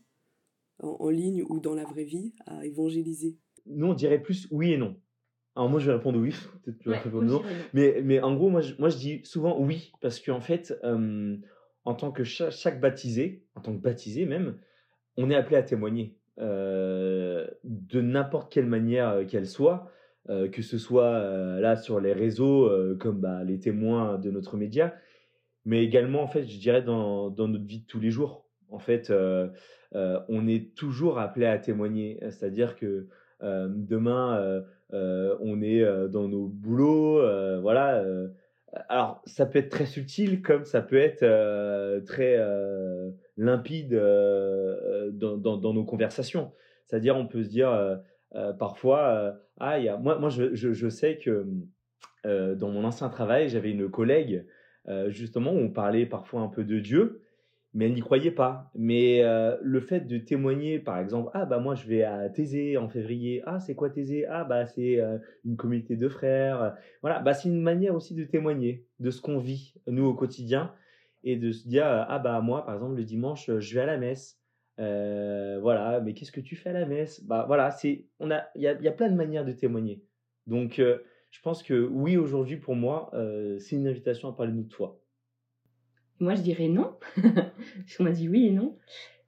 en, 0.81 1.09
ligne 1.09 1.45
ou 1.49 1.61
dans 1.61 1.75
la 1.75 1.85
vraie 1.85 2.05
vie, 2.05 2.35
à 2.47 2.67
évangéliser? 2.67 3.39
Nous 3.67 3.87
on 3.87 3.95
dirait 3.95 4.21
plus 4.21 4.49
oui 4.51 4.73
et 4.73 4.77
non. 4.77 4.97
Alors 5.55 5.71
moi 5.71 5.79
je 5.79 5.87
vais 5.87 5.97
répondre 5.97 6.19
oui, 6.19 6.35
peut-être 6.65 6.79
tu 6.81 6.89
vas 6.91 6.99
répondre 6.99 7.25
non. 7.25 7.43
Mais, 7.73 8.03
mais 8.03 8.21
en 8.21 8.35
gros 8.35 8.51
moi 8.51 8.61
je, 8.61 8.75
moi 8.79 8.89
je 8.89 8.99
dis 8.99 9.21
souvent 9.25 9.59
oui 9.61 9.93
parce 10.01 10.19
qu'en 10.19 10.41
fait 10.41 10.77
euh, 10.83 11.37
en 11.85 11.95
tant 11.95 12.11
que 12.11 12.25
chaque, 12.25 12.81
baptisé, 12.81 13.45
en 13.55 13.61
tant 13.61 13.73
que 13.73 13.81
baptisé 13.81 14.27
même, 14.27 14.59
on 15.17 15.31
est 15.31 15.37
appelé 15.37 15.57
à 15.57 15.63
témoigner 15.63 16.19
euh, 16.39 17.47
de 17.63 18.01
n'importe 18.01 18.53
quelle 18.53 18.67
manière 18.67 19.11
euh, 19.11 19.25
qu'elle 19.25 19.47
soit. 19.47 19.89
Euh, 20.31 20.49
que 20.49 20.63
ce 20.63 20.79
soit 20.79 21.13
euh, 21.17 21.61
là 21.61 21.77
sur 21.77 22.01
les 22.01 22.15
réseaux 22.15 22.65
euh, 22.65 22.97
comme 22.99 23.21
bah, 23.21 23.45
les 23.45 23.61
témoins 23.61 24.17
de 24.17 24.31
notre 24.31 24.57
média, 24.57 24.95
mais 25.67 25.85
également 25.85 26.23
en 26.23 26.29
fait, 26.29 26.45
je 26.45 26.59
dirais 26.59 26.81
dans, 26.81 27.29
dans 27.29 27.47
notre 27.47 27.67
vie 27.67 27.81
de 27.81 27.87
tous 27.87 28.01
les 28.01 28.11
jours. 28.11 28.47
En 28.71 28.79
fait, 28.79 29.13
on 29.93 30.49
est 30.49 30.75
toujours 30.75 31.19
appelé 31.21 31.47
à 31.47 31.59
témoigner, 31.59 32.19
c'est-à-dire 32.23 32.75
que 32.75 33.07
demain 33.41 34.65
on 34.91 35.63
est 35.63 36.09
dans 36.09 36.27
nos 36.27 36.49
boulots, 36.49 37.21
voilà. 37.61 38.03
alors 38.89 39.23
ça 39.27 39.47
peut 39.47 39.61
être 39.61 39.69
très 39.69 39.87
subtil 39.87 40.43
comme 40.43 40.65
ça 40.65 40.81
peut 40.81 40.97
être 40.97 41.25
très 42.05 42.37
limpide 43.37 43.93
dans, 43.93 45.37
dans, 45.37 45.73
nos 45.73 45.85
conversations. 45.85 46.51
C'est-à-dire 46.87 47.17
on 47.17 47.29
peut 47.29 47.45
se 47.45 47.51
dire 47.51 48.01
parfois, 48.59 49.01
euh, 49.09 49.33
ah, 49.59 49.97
moi, 49.99 50.19
moi 50.19 50.29
je 50.31 50.89
sais 50.89 51.19
que 51.19 51.47
euh, 52.27 52.55
dans 52.55 52.71
mon 52.71 52.85
ancien 52.85 53.09
travail, 53.09 53.49
j'avais 53.49 53.71
une 53.71 53.89
collègue, 53.89 54.47
justement, 55.09 55.53
où 55.53 55.59
on 55.59 55.71
parlait 55.71 56.07
parfois 56.07 56.43
un 56.43 56.49
peu 56.49 56.65
de 56.65 56.79
Dieu, 56.79 57.23
mais 57.73 57.87
elle 57.87 57.95
n'y 57.95 58.01
croyait 58.01 58.31
pas. 58.31 58.71
Mais 58.75 59.23
le 59.63 59.81
fait 59.81 60.01
de 60.01 60.19
témoigner, 60.19 60.79
par 60.79 60.99
exemple, 60.99 61.31
ah 61.35 61.45
bah 61.47 61.59
moi 61.59 61.75
je 61.75 61.87
vais 61.87 62.03
à 62.03 62.29
Thésée 62.29 62.77
en 62.77 62.89
février, 62.89 63.43
ah 63.47 63.61
c'est 63.61 63.75
quoi 63.75 63.91
Thésée? 63.91 64.27
Ah 64.27 64.45
bah 64.45 64.67
c'est 64.67 65.01
une 65.45 65.57
communauté 65.57 65.97
de 65.97 66.09
frères. 66.09 66.77
Voilà, 67.03 67.21
bah 67.21 67.35
c'est 67.35 67.49
une 67.49 67.63
manière 67.63 67.95
aussi 67.95 68.15
de 68.15 68.25
témoigner 68.25 68.87
de 69.01 69.11
ce 69.11 69.21
qu'on 69.21 69.39
vit 69.39 69.75
nous 69.87 70.05
au 70.05 70.15
quotidien 70.15 70.73
et 71.23 71.37
de 71.37 71.51
se 71.51 71.67
dire 71.67 71.87
ah 71.87 72.19
bah 72.19 72.41
moi 72.41 72.67
par 72.67 72.75
exemple 72.75 72.97
le 72.97 73.05
dimanche 73.05 73.51
je 73.59 73.75
vais 73.75 73.81
à 73.81 73.87
la 73.87 73.97
messe. 73.97 74.44
Euh, 74.81 75.59
voilà, 75.61 76.01
mais 76.01 76.15
qu'est-ce 76.15 76.33
que 76.33 76.41
tu 76.41 76.57
fais 76.57 76.71
à 76.71 76.73
la 76.73 76.87
messe? 76.87 77.23
Bah 77.25 77.45
voilà, 77.47 77.71
c'est 77.71 78.07
on 78.19 78.31
a 78.31 78.45
il 78.57 78.63
y 78.63 78.67
a, 78.67 78.81
y 78.81 78.89
a, 78.89 78.93
plein 78.93 79.09
de 79.09 79.15
manières 79.15 79.45
de 79.45 79.53
témoigner. 79.53 80.03
Donc 80.47 80.79
euh, 80.79 80.99
je 81.31 81.41
pense 81.41 81.63
que 81.63 81.87
oui 81.87 82.17
aujourd'hui 82.17 82.57
pour 82.57 82.75
moi 82.75 83.11
euh, 83.15 83.59
c'est 83.61 83.77
une 83.77 83.87
invitation 83.87 84.29
à 84.29 84.33
parler 84.33 84.53
de 84.53 84.73
foi. 84.73 85.01
Moi 86.19 86.35
je 86.35 86.43
dirais 86.43 86.69
non. 86.69 86.95
on 88.01 88.07
a 88.07 88.13
dit 88.13 88.29
oui 88.29 88.47
et 88.47 88.51
non. 88.51 88.77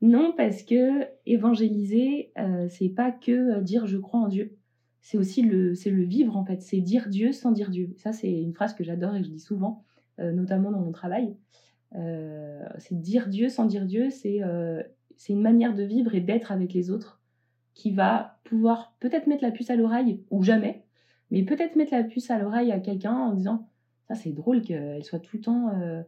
Non 0.03 0.35
parce 0.37 0.63
que 0.63 1.07
évangéliser 1.27 2.33
c'est 2.69 2.91
pas 2.91 3.13
que 3.13 3.61
dire 3.61 3.87
je 3.87 3.99
crois 3.99 4.21
en 4.21 4.29
Dieu. 4.29 4.57
C'est 5.01 5.17
aussi 5.17 5.43
le 5.43 5.75
c'est 5.77 5.91
le 5.91 6.03
vivre 6.03 6.37
en 6.37 6.45
fait, 6.45 6.61
c'est 6.61 6.81
dire 6.81 7.09
Dieu 7.09 7.31
sans 7.33 7.53
dire 7.53 7.71
Dieu. 7.71 7.95
Ça 7.97 8.13
c'est 8.13 8.33
une 8.33 8.53
phrase 8.53 8.75
que 8.75 8.83
j'adore 8.83 9.15
et 9.15 9.21
que 9.21 9.27
je 9.27 9.31
dis 9.31 9.41
souvent 9.41 9.85
notamment 10.19 10.73
dans 10.73 10.81
mon 10.81 10.93
travail. 10.93 11.37
c'est 11.93 13.01
dire 13.01 13.29
Dieu 13.29 13.49
sans 13.49 13.65
dire 13.67 13.87
Dieu, 13.87 14.11
c'est 14.11 14.43
c'est 15.17 15.33
une 15.33 15.43
manière 15.43 15.75
de 15.75 15.83
vivre 15.83 16.15
et 16.15 16.21
d'être 16.21 16.53
avec 16.53 16.73
les 16.73 16.91
autres 16.91 17.21
qui 17.75 17.91
va 17.91 18.39
pouvoir 18.45 18.97
peut-être 19.01 19.27
mettre 19.27 19.43
la 19.43 19.51
puce 19.51 19.71
à 19.71 19.77
l'oreille 19.77 20.25
ou 20.31 20.43
jamais, 20.43 20.83
mais 21.31 21.43
peut-être 21.43 21.77
mettre 21.77 21.93
la 21.93 22.05
puce 22.05 22.31
à 22.31 22.39
l'oreille 22.39 22.73
à 22.73 22.81
quelqu'un 22.81 23.15
en 23.15 23.33
disant 23.33 23.69
ça 24.09 24.15
c'est 24.15 24.33
drôle 24.33 24.63
qu'elle 24.63 25.05
soit 25.05 25.19
tout 25.19 25.37
le 25.37 25.43
temps, 25.43 25.69
euh, 25.81 26.03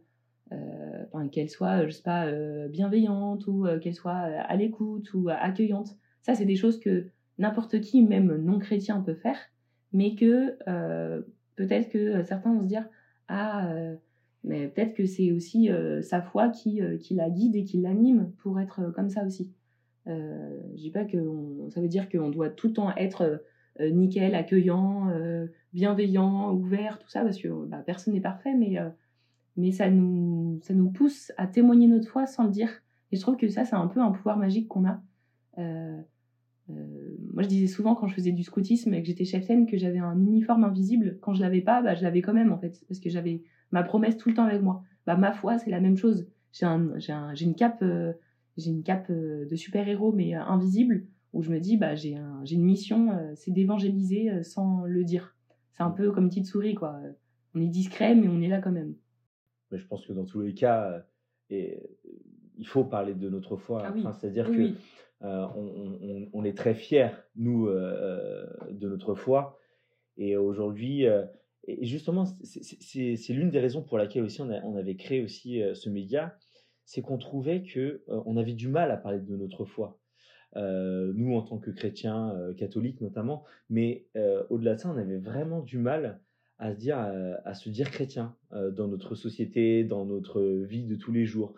euh, 0.51 1.27
qu'elle 1.31 1.49
soit 1.49 1.85
je 1.85 1.91
sais 1.91 2.01
pas 2.01 2.25
euh, 2.25 2.67
bienveillante 2.69 3.45
ou 3.47 3.67
qu'elle 3.81 3.93
soit 3.93 4.11
à 4.13 4.55
l'écoute 4.55 5.13
ou 5.13 5.29
accueillante. 5.29 5.95
Ça 6.21 6.35
c'est 6.35 6.45
des 6.45 6.55
choses 6.55 6.79
que 6.79 7.07
n'importe 7.37 7.81
qui, 7.81 8.01
même 8.01 8.35
non 8.37 8.59
chrétien, 8.59 9.01
peut 9.01 9.13
faire, 9.13 9.37
mais 9.93 10.15
que 10.15 10.57
peut-être 11.55 11.89
que 11.89 12.23
certains 12.23 12.53
vont 12.53 12.61
se 12.61 12.67
dire 12.67 12.85
ah 13.27 13.71
mais 14.43 14.67
peut-être 14.67 14.93
que 14.93 15.05
c'est 15.05 15.31
aussi 15.31 15.69
euh, 15.69 16.01
sa 16.01 16.21
foi 16.21 16.49
qui, 16.49 16.81
euh, 16.81 16.97
qui, 16.97 17.13
la 17.13 17.29
guide 17.29 17.55
et 17.55 17.63
qui 17.63 17.77
l'anime 17.77 18.31
pour 18.37 18.59
être 18.59 18.79
euh, 18.81 18.91
comme 18.91 19.09
ça 19.09 19.25
aussi. 19.25 19.53
Je 20.05 20.75
dis 20.75 20.89
pas 20.89 21.05
que 21.05 21.17
ça 21.69 21.81
veut 21.81 21.87
dire 21.87 22.09
qu'on 22.09 22.29
doit 22.29 22.49
tout 22.49 22.69
le 22.69 22.73
temps 22.73 22.95
être 22.95 23.43
nickel, 23.79 24.33
accueillant, 24.33 25.07
bienveillant, 25.71 26.51
ouvert, 26.51 26.97
tout 26.97 27.09
ça, 27.09 27.21
parce 27.21 27.37
que 27.37 27.47
bah, 27.67 27.83
personne 27.85 28.15
n'est 28.15 28.19
parfait, 28.19 28.55
mais, 28.55 28.77
mais 29.55 29.71
ça, 29.71 29.91
nous, 29.91 30.57
ça 30.63 30.73
nous 30.73 30.89
pousse 30.89 31.31
à 31.37 31.45
témoigner 31.45 31.85
notre 31.85 32.09
foi 32.09 32.25
sans 32.25 32.45
le 32.45 32.49
dire. 32.49 32.71
Et 33.11 33.17
je 33.17 33.21
trouve 33.21 33.37
que 33.37 33.47
ça, 33.49 33.65
c'est 33.65 33.75
un 33.75 33.85
peu 33.85 33.99
un 33.99 34.09
pouvoir 34.09 34.37
magique 34.37 34.67
qu'on 34.67 34.87
a. 34.87 34.99
moi, 35.57 37.43
je 37.43 37.47
disais 37.47 37.67
souvent 37.67 37.93
quand 37.93 38.07
je 38.07 38.15
faisais 38.15 38.31
du 38.31 38.41
scoutisme 38.41 38.91
et 38.95 39.03
que 39.03 39.07
j'étais 39.07 39.25
cheftaine 39.25 39.67
que 39.67 39.77
j'avais 39.77 39.99
un 39.99 40.19
uniforme 40.19 40.63
invisible. 40.63 41.19
Quand 41.21 41.35
je 41.35 41.41
l'avais 41.41 41.61
pas, 41.61 41.83
bah, 41.83 41.93
je 41.93 42.01
l'avais 42.01 42.23
quand 42.23 42.33
même 42.33 42.51
en 42.51 42.57
fait, 42.57 42.83
parce 42.87 42.99
que 42.99 43.11
j'avais 43.11 43.43
ma 43.71 43.83
promesse 43.83 44.17
tout 44.17 44.29
le 44.29 44.35
temps 44.35 44.45
avec 44.45 44.61
moi. 44.61 44.83
Bah, 45.05 45.15
ma 45.15 45.31
foi, 45.31 45.57
c'est 45.57 45.71
la 45.71 45.79
même 45.79 45.97
chose. 45.97 46.27
J'ai 46.51 46.65
un, 46.65 46.91
un, 47.09 47.35
une 47.35 47.55
cape, 47.55 47.81
euh, 47.81 48.13
j'ai 48.57 48.71
une 48.71 48.83
cape 48.83 49.07
euh, 49.09 49.45
de 49.45 49.55
super-héros, 49.55 50.11
mais 50.11 50.35
euh, 50.35 50.41
invisible, 50.41 51.05
où 51.33 51.41
je 51.41 51.51
me 51.51 51.59
dis, 51.59 51.77
bah, 51.77 51.95
j'ai 51.95 52.15
un, 52.15 52.43
une 52.45 52.63
mission, 52.63 53.33
c'est 53.35 53.51
d'évangéliser 53.51 54.43
sans 54.43 54.83
le 54.85 55.03
dire. 55.03 55.35
C'est 55.73 55.83
un 55.83 55.91
peu 55.91 56.11
comme 56.11 56.29
petite 56.29 56.47
souris, 56.47 56.75
quoi. 56.75 56.99
On 57.55 57.61
est 57.61 57.67
discret, 57.67 58.15
mais 58.15 58.27
on 58.27 58.41
est 58.41 58.47
là 58.47 58.59
quand 58.59 58.71
même. 58.71 58.95
Mais 59.71 59.77
je 59.77 59.85
pense 59.85 60.05
que 60.05 60.13
dans 60.13 60.25
tous 60.25 60.41
les 60.41 60.53
cas, 60.53 61.03
et, 61.49 61.79
il 62.57 62.67
faut 62.67 62.83
parler 62.83 63.13
de 63.13 63.29
notre 63.29 63.57
foi. 63.57 63.83
Ah 63.85 64.13
C'est-à-dire 64.19 64.47
qu'on 64.47 64.53
que 64.53 64.73
on, 65.21 66.29
on, 66.33 66.43
est 66.43 66.57
très 66.57 66.73
fiers, 66.73 67.11
nous, 67.35 67.67
de 67.67 68.89
notre 68.89 69.13
foi. 69.13 69.57
Et 70.17 70.35
aujourd'hui, 70.35 71.05
et 71.69 71.85
justement, 71.85 72.25
c'est 72.25 73.33
l'une 73.33 73.51
des 73.51 73.59
raisons 73.59 73.83
pour 73.83 73.97
laquelle 73.97 74.23
aussi 74.23 74.41
on, 74.41 74.49
on 74.49 74.75
avait 74.75 74.95
créé 74.95 75.21
aussi 75.21 75.61
euh, 75.61 75.73
ce 75.73 75.89
média, 75.89 76.35
c'est 76.85 77.01
qu'on 77.01 77.17
trouvait 77.17 77.63
que 77.63 78.03
euh, 78.09 78.21
on 78.25 78.37
avait 78.37 78.53
du 78.53 78.67
mal 78.67 78.91
à 78.91 78.97
parler 78.97 79.19
de 79.19 79.35
notre 79.35 79.65
foi. 79.65 79.99
Euh, 80.55 81.11
nous, 81.15 81.35
en 81.35 81.43
tant 81.43 81.59
que 81.59 81.69
chrétiens 81.69 82.35
catholiques 82.57 83.01
notamment, 83.01 83.43
mais 83.69 84.07
au-delà 84.49 84.75
de 84.75 84.79
ça, 84.79 84.89
on 84.89 84.97
avait 84.97 85.19
vraiment 85.19 85.61
du 85.61 85.77
mal 85.77 86.21
à 86.57 86.73
se 86.73 86.77
dire, 86.77 86.97
à, 86.97 87.53
se 87.53 87.69
dire 87.69 87.91
chrétien 87.91 88.35
dans 88.51 88.87
notre 88.87 89.15
société, 89.15 89.83
dans 89.83 90.05
notre 90.05 90.41
vie 90.41 90.85
de 90.85 90.95
tous 90.95 91.11
les 91.11 91.25
jours. 91.25 91.53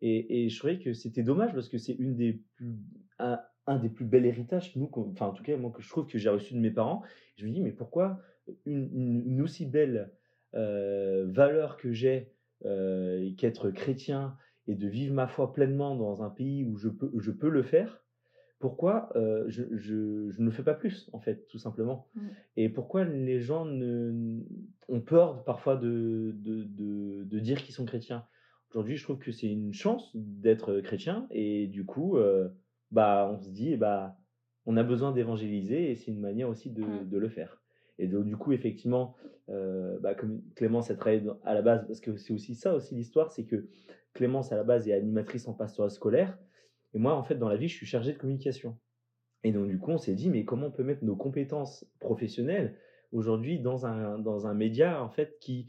Et, 0.00 0.44
et, 0.44 0.48
je 0.48 0.58
trouvais 0.58 0.78
que 0.78 0.94
c'était 0.94 1.22
dommage 1.22 1.52
parce 1.52 1.68
que 1.68 1.76
c'est 1.76 1.92
une 1.92 2.16
des 2.16 2.42
plus, 2.56 2.78
un, 3.18 3.78
des 3.78 3.90
plus 3.90 4.06
bels 4.06 4.24
héritages, 4.24 4.74
nous, 4.74 4.90
enfin 4.92 5.26
en 5.26 5.32
tout 5.32 5.44
cas 5.44 5.56
moi 5.58 5.70
que 5.70 5.82
je 5.82 5.88
trouve 5.88 6.06
que 6.06 6.18
j'ai 6.18 6.30
reçu 6.30 6.54
de 6.54 6.60
mes 6.60 6.70
parents. 6.70 7.02
Je 7.36 7.46
me 7.46 7.52
dis 7.52 7.60
mais 7.60 7.72
pourquoi 7.72 8.20
une, 8.66 9.22
une, 9.26 9.42
aussi 9.42 9.66
belle 9.66 10.10
valeur 10.52 11.76
que 11.76 11.92
j'ai 11.92 12.32
qu'être 13.36 13.70
chrétien 13.70 14.36
et 14.66 14.74
de 14.74 14.88
vivre 14.88 15.14
ma 15.14 15.26
foi 15.26 15.52
pleinement 15.52 15.96
dans 15.96 16.22
un 16.22 16.30
pays 16.30 16.64
où 16.64 16.76
je 16.76 16.88
peux, 16.88 17.10
je 17.18 17.30
peux 17.30 17.48
le 17.48 17.62
faire, 17.62 18.04
pourquoi 18.58 19.10
je, 19.14 19.64
je, 19.72 20.30
je, 20.30 20.42
ne 20.42 20.50
fais 20.50 20.62
pas 20.62 20.74
plus, 20.74 21.08
en 21.12 21.20
fait, 21.20 21.46
tout 21.48 21.58
simplement 21.58 22.08
mmh. 22.14 22.20
Et 22.56 22.68
pourquoi 22.68 23.04
les 23.04 23.40
gens 23.40 23.64
ne, 23.64 24.42
ont 24.88 25.00
peur 25.00 25.44
parfois 25.44 25.76
de, 25.76 26.32
de, 26.36 26.64
de, 26.64 27.24
de 27.24 27.38
dire 27.38 27.62
qu'ils 27.62 27.74
sont 27.74 27.86
chrétiens? 27.86 28.26
Aujourd'hui, 28.70 28.96
je 28.96 29.02
trouve 29.02 29.18
que 29.18 29.32
c'est 29.32 29.48
une 29.48 29.72
chance 29.72 30.10
d'être 30.14 30.80
chrétien 30.80 31.26
et 31.30 31.66
du 31.66 31.84
coup, 31.84 32.18
bah, 32.90 33.28
on 33.32 33.40
se 33.40 33.50
dit, 33.50 33.76
bah, 33.76 34.16
on 34.66 34.76
a 34.76 34.82
besoin 34.82 35.12
d'évangéliser 35.12 35.90
et 35.90 35.96
c'est 35.96 36.10
une 36.10 36.20
manière 36.20 36.48
aussi 36.48 36.70
de, 36.70 36.82
mmh. 36.82 37.08
de, 37.08 37.18
le 37.18 37.28
faire. 37.28 37.59
Et 38.00 38.08
donc, 38.08 38.24
du 38.24 38.36
coup, 38.36 38.52
effectivement, 38.52 39.14
bah, 39.48 40.14
comme 40.14 40.42
Clémence 40.54 40.90
a 40.90 40.94
travaillé 40.94 41.22
à 41.44 41.54
la 41.54 41.62
base, 41.62 41.86
parce 41.86 42.00
que 42.00 42.16
c'est 42.16 42.32
aussi 42.32 42.54
ça 42.54 42.74
aussi 42.74 42.94
l'histoire, 42.94 43.30
c'est 43.32 43.44
que 43.44 43.68
Clémence 44.14 44.52
à 44.52 44.56
la 44.56 44.64
base 44.64 44.88
est 44.88 44.92
animatrice 44.92 45.48
en 45.48 45.54
pastorat 45.54 45.90
scolaire 45.90 46.38
et 46.94 46.98
moi, 46.98 47.14
en 47.14 47.22
fait, 47.22 47.36
dans 47.36 47.48
la 47.48 47.56
vie, 47.56 47.68
je 47.68 47.76
suis 47.76 47.86
chargé 47.86 48.12
de 48.12 48.18
communication. 48.18 48.76
Et 49.44 49.52
donc, 49.52 49.68
du 49.68 49.78
coup, 49.78 49.90
on 49.90 49.98
s'est 49.98 50.14
dit, 50.14 50.28
mais 50.28 50.44
comment 50.44 50.66
on 50.66 50.70
peut 50.70 50.82
mettre 50.82 51.04
nos 51.04 51.16
compétences 51.16 51.86
professionnelles 51.98 52.76
aujourd'hui 53.12 53.58
dans 53.58 53.86
un, 53.86 54.18
dans 54.18 54.46
un 54.46 54.54
média, 54.54 55.02
en 55.02 55.08
fait, 55.08 55.38
qui, 55.40 55.66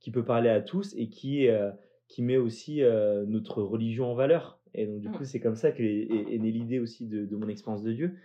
qui 0.00 0.10
peut 0.10 0.24
parler 0.24 0.48
à 0.48 0.60
tous 0.60 0.94
et 0.96 1.08
qui, 1.08 1.48
euh, 1.48 1.70
qui 2.08 2.22
met 2.22 2.36
aussi 2.36 2.82
euh, 2.82 3.24
notre 3.26 3.62
religion 3.62 4.06
en 4.06 4.14
valeur. 4.14 4.60
Et 4.74 4.86
donc, 4.86 5.00
du 5.00 5.08
mmh. 5.08 5.12
coup, 5.12 5.24
c'est 5.24 5.40
comme 5.40 5.56
ça 5.56 5.72
qu'est 5.72 6.08
est, 6.10 6.38
née 6.38 6.50
l'idée 6.50 6.78
aussi 6.78 7.06
de, 7.06 7.26
de, 7.26 7.36
mon 7.36 7.48
expérience 7.48 7.82
de 7.82 7.92
Dieu. 7.92 8.16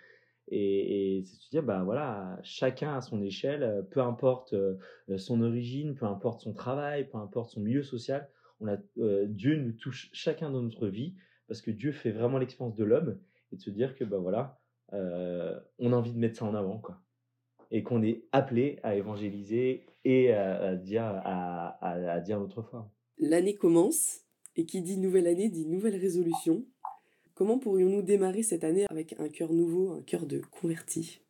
Et, 0.50 1.24
c'est 1.26 1.38
de 1.38 1.42
se 1.42 1.50
dire, 1.50 1.64
bah 1.64 1.84
voilà, 1.84 2.40
chacun 2.44 2.96
à 2.96 3.02
son 3.02 3.22
échelle, 3.22 3.86
peu 3.92 4.02
importe 4.02 4.54
euh, 4.54 4.78
son 5.18 5.42
origine, 5.42 5.96
peu 5.96 6.06
importe 6.06 6.42
son 6.42 6.54
travail, 6.54 7.10
peu 7.10 7.18
importe 7.18 7.52
son 7.52 7.62
milieu 7.62 7.84
social, 7.84 8.30
Dieu 9.28 9.56
nous 9.58 9.74
touche 9.74 10.10
chacun 10.14 10.50
dans 10.50 10.62
notre 10.62 10.88
vie 10.88 11.16
parce 11.48 11.62
que 11.62 11.72
Dieu 11.72 11.92
fait 11.92 12.12
vraiment 12.12 12.38
l'expérience 12.38 12.76
de 12.76 12.84
l'homme 12.84 13.20
et 13.52 13.56
de 13.56 13.62
se 13.62 13.70
dire 13.70 13.96
que 13.96 14.04
ben 14.04 14.20
voilà, 14.20 14.60
euh, 14.94 15.60
on 15.80 15.94
a 15.94 15.96
envie 15.96 16.14
de 16.14 16.20
mettre 16.20 16.38
ça 16.38 16.46
en 16.46 16.56
avant 16.56 16.78
quoi, 16.78 17.02
et 17.72 17.84
qu'on 17.84 18.04
est 18.04 18.26
appelé 18.32 18.80
à 18.84 18.96
évangéliser 18.96 19.86
et 20.06 20.32
à, 20.32 20.76
dire 20.76 21.04
à, 21.04 22.20
dire 22.22 22.40
notre 22.40 22.62
foi. 22.62 22.90
L'année 23.18 23.56
commence 23.56 24.22
et 24.56 24.66
qui 24.66 24.82
dit 24.82 24.98
nouvelle 24.98 25.28
année 25.28 25.50
dit 25.50 25.66
nouvelle 25.66 25.96
résolution. 25.96 26.66
Comment 27.38 27.60
pourrions-nous 27.60 28.02
démarrer 28.02 28.42
cette 28.42 28.64
année 28.64 28.88
avec 28.90 29.16
un 29.20 29.30
cœur 29.30 29.54
nouveau, 29.54 29.92
un 29.92 30.02
cœur 30.02 30.26
de 30.26 30.42
converti? 30.60 31.22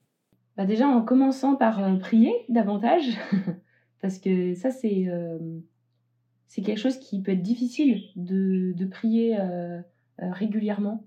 Bah 0.55 0.65
Déjà 0.65 0.87
en 0.87 1.01
commençant 1.01 1.57
par 1.57 1.83
euh, 1.83 1.97
prier 1.97 2.31
davantage, 2.47 3.17
parce 4.01 4.17
que 4.17 4.53
ça 4.53 4.71
c'est 4.71 5.09
euh, 5.09 5.37
c'est 6.47 6.61
quelque 6.61 6.79
chose 6.79 6.97
qui 6.97 7.21
peut 7.21 7.33
être 7.33 7.41
difficile 7.41 8.03
de, 8.15 8.71
de 8.71 8.85
prier 8.85 9.37
euh, 9.37 9.81
régulièrement. 10.17 11.05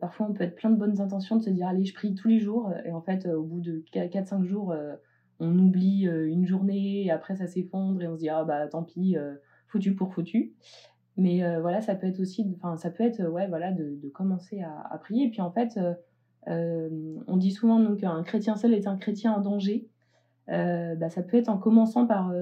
Parfois, 0.00 0.28
on 0.30 0.32
peut 0.32 0.44
être 0.44 0.54
plein 0.54 0.70
de 0.70 0.76
bonnes 0.76 1.00
intentions 1.00 1.34
de 1.34 1.42
se 1.42 1.50
dire 1.50 1.66
allez, 1.66 1.84
je 1.84 1.92
prie 1.92 2.14
tous 2.14 2.28
les 2.28 2.38
jours, 2.38 2.72
et 2.84 2.92
en 2.92 3.02
fait, 3.02 3.26
au 3.26 3.42
bout 3.42 3.60
de 3.60 3.84
4-5 3.92 4.44
jours, 4.44 4.72
on 5.40 5.58
oublie 5.58 6.04
une 6.04 6.46
journée, 6.46 7.04
et 7.04 7.10
après 7.10 7.34
ça 7.34 7.48
s'effondre, 7.48 8.00
et 8.00 8.06
on 8.06 8.14
se 8.14 8.20
dit 8.20 8.28
ah 8.28 8.44
bah 8.44 8.68
tant 8.68 8.84
pis, 8.84 9.16
foutu 9.66 9.96
pour 9.96 10.14
foutu. 10.14 10.54
Mais 11.22 11.58
voilà, 11.60 11.80
ça 11.80 11.94
peut 11.94 12.06
être 12.06 12.20
aussi, 12.20 12.46
enfin, 12.56 12.76
ça 12.76 12.90
peut 12.90 13.04
être, 13.04 13.22
ouais, 13.22 13.46
voilà, 13.48 13.72
de, 13.72 14.08
commencer 14.08 14.60
à, 14.60 14.86
à, 14.90 14.98
prier. 14.98 15.30
Puis 15.30 15.40
en 15.40 15.50
fait, 15.50 15.78
on 16.46 17.36
dit 17.36 17.52
souvent 17.52 17.78
donc 17.80 18.00
qu'un 18.00 18.22
chrétien 18.22 18.56
seul 18.56 18.74
est 18.74 18.86
un 18.86 18.96
chrétien 18.96 19.32
en 19.32 19.40
danger. 19.40 19.88
bah, 20.48 21.08
ça 21.10 21.22
peut 21.22 21.36
être 21.36 21.48
en 21.48 21.58
commençant 21.58 22.06
par 22.06 22.32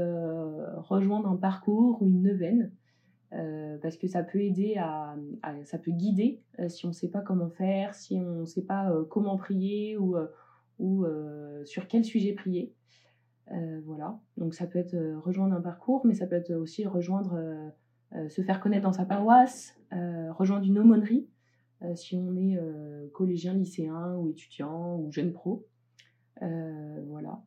rejoindre 0.89 1.29
un 1.29 1.37
parcours 1.37 2.01
ou 2.03 2.07
une 2.07 2.23
neuvaine. 2.23 2.71
Euh, 3.33 3.79
parce 3.81 3.97
que 3.97 4.09
ça 4.09 4.25
peut 4.25 4.41
aider 4.41 4.77
à, 4.77 5.15
ça 5.65 5.79
peut 5.79 5.93
guider 5.93 6.43
euh, 6.59 6.69
si 6.69 6.85
on 6.85 6.89
ne 6.89 6.93
sait 6.95 7.09
pas 7.09 7.21
comment 7.21 7.49
faire, 7.49 7.95
si 7.95 8.19
on 8.19 8.41
ne 8.41 8.45
sait 8.45 8.65
pas 8.65 8.91
euh, 8.91 9.05
comment 9.05 9.37
prier 9.37 9.97
ou, 9.97 10.17
ou 10.81 11.07
sur 11.65 11.87
quel 11.87 12.05
sujet 12.05 12.33
prier. 12.33 12.75
voilà, 13.85 14.19
donc 14.37 14.55
ça 14.55 14.67
peut 14.67 14.79
être 14.79 14.97
rejoindre 15.23 15.55
un 15.55 15.61
parcours, 15.61 16.05
mais 16.05 16.15
ça 16.15 16.27
peut 16.27 16.37
être 16.37 16.53
aussi 16.55 16.87
rejoindre, 16.87 17.39
se 18.29 18.43
faire 18.43 18.61
connaître 18.61 18.83
dans 18.83 18.93
sa 18.93 19.05
paroisse, 19.05 19.79
rejoindre 20.31 20.67
une 20.67 20.79
aumônerie, 20.79 21.29
si 21.95 22.17
on 22.17 22.37
est 22.37 22.59
collégien, 23.13 23.55
lycéen 23.55 24.17
ou 24.17 24.31
étudiant 24.31 24.99
ou 24.99 25.13
jeune 25.13 25.33
pro. 25.33 25.67
voilà. 26.41 27.41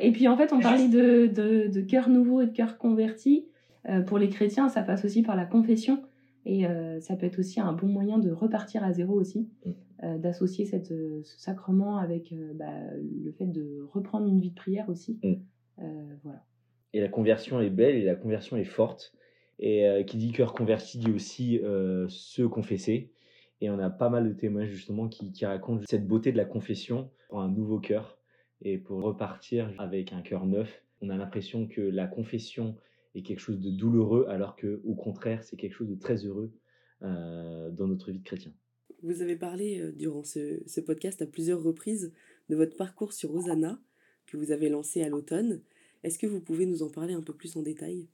et 0.00 0.12
puis 0.12 0.28
en 0.28 0.36
fait, 0.36 0.52
on 0.52 0.60
parlait 0.60 0.88
de, 0.88 1.26
de, 1.26 1.68
de 1.68 1.80
cœur 1.80 2.08
nouveau 2.08 2.40
et 2.42 2.46
de 2.46 2.52
cœur 2.52 2.78
converti. 2.78 3.48
Euh, 3.88 4.02
pour 4.02 4.18
les 4.18 4.28
chrétiens, 4.28 4.68
ça 4.68 4.82
passe 4.82 5.04
aussi 5.04 5.22
par 5.22 5.36
la 5.36 5.46
confession. 5.46 6.02
Et 6.44 6.66
euh, 6.66 7.00
ça 7.00 7.16
peut 7.16 7.26
être 7.26 7.38
aussi 7.38 7.60
un 7.60 7.72
bon 7.72 7.88
moyen 7.88 8.18
de 8.18 8.30
repartir 8.30 8.82
à 8.82 8.92
zéro 8.92 9.14
aussi, 9.14 9.48
mm. 9.64 9.70
euh, 10.04 10.18
d'associer 10.18 10.64
cette, 10.64 10.88
ce 10.88 11.38
sacrement 11.38 11.98
avec 11.98 12.34
bah, 12.54 12.72
le 12.94 13.32
fait 13.32 13.46
de 13.46 13.86
reprendre 13.92 14.26
une 14.26 14.40
vie 14.40 14.50
de 14.50 14.54
prière 14.54 14.88
aussi. 14.88 15.18
Mm. 15.22 15.84
voilà. 16.22 16.44
Et 16.94 17.00
la 17.00 17.08
conversion 17.08 17.60
est 17.60 17.70
belle 17.70 17.96
et 17.96 18.04
la 18.04 18.14
conversion 18.14 18.56
est 18.56 18.64
forte. 18.64 19.12
Et 19.60 20.04
qui 20.06 20.18
dit 20.18 20.30
cœur 20.30 20.52
converti 20.52 20.98
dit 20.98 21.10
aussi 21.10 21.60
se 22.08 22.42
confesser. 22.42 23.10
Et 23.60 23.70
on 23.70 23.78
a 23.78 23.90
pas 23.90 24.08
mal 24.08 24.28
de 24.28 24.32
témoignages 24.32 24.70
justement 24.70 25.08
qui, 25.08 25.32
racontent 25.44 25.84
cette 25.88 26.06
beauté 26.06 26.32
de 26.32 26.36
la 26.36 26.44
confession 26.44 27.10
pour 27.28 27.40
un 27.40 27.48
nouveau 27.48 27.80
cœur 27.80 28.18
et 28.62 28.78
pour 28.78 29.02
repartir 29.02 29.72
avec 29.78 30.12
un 30.12 30.22
cœur 30.22 30.46
neuf. 30.46 30.82
On 31.00 31.10
a 31.10 31.16
l'impression 31.16 31.66
que 31.66 31.80
la 31.80 32.06
confession 32.06 32.76
est 33.14 33.22
quelque 33.22 33.40
chose 33.40 33.60
de 33.60 33.70
douloureux, 33.70 34.26
alors 34.28 34.56
que 34.56 34.80
au 34.84 34.94
contraire, 34.94 35.42
c'est 35.42 35.56
quelque 35.56 35.74
chose 35.74 35.88
de 35.88 35.94
très 35.94 36.24
heureux 36.24 36.52
euh, 37.02 37.70
dans 37.70 37.86
notre 37.86 38.10
vie 38.10 38.18
de 38.18 38.24
chrétien. 38.24 38.52
Vous 39.02 39.22
avez 39.22 39.36
parlé 39.36 39.80
euh, 39.80 39.92
durant 39.92 40.24
ce, 40.24 40.60
ce, 40.66 40.80
podcast 40.80 41.22
à 41.22 41.26
plusieurs 41.26 41.62
reprises 41.62 42.12
de 42.48 42.56
votre 42.56 42.76
parcours 42.76 43.12
sur 43.12 43.30
Rosanna 43.30 43.80
que 44.26 44.36
vous 44.36 44.50
avez 44.50 44.68
lancé 44.68 45.02
à 45.02 45.08
l'automne. 45.08 45.62
Est-ce 46.02 46.18
que 46.18 46.26
vous 46.26 46.40
pouvez 46.40 46.66
nous 46.66 46.82
en 46.82 46.90
parler 46.90 47.14
un 47.14 47.22
peu 47.22 47.32
plus 47.32 47.56
en 47.56 47.62
détail? 47.62 48.08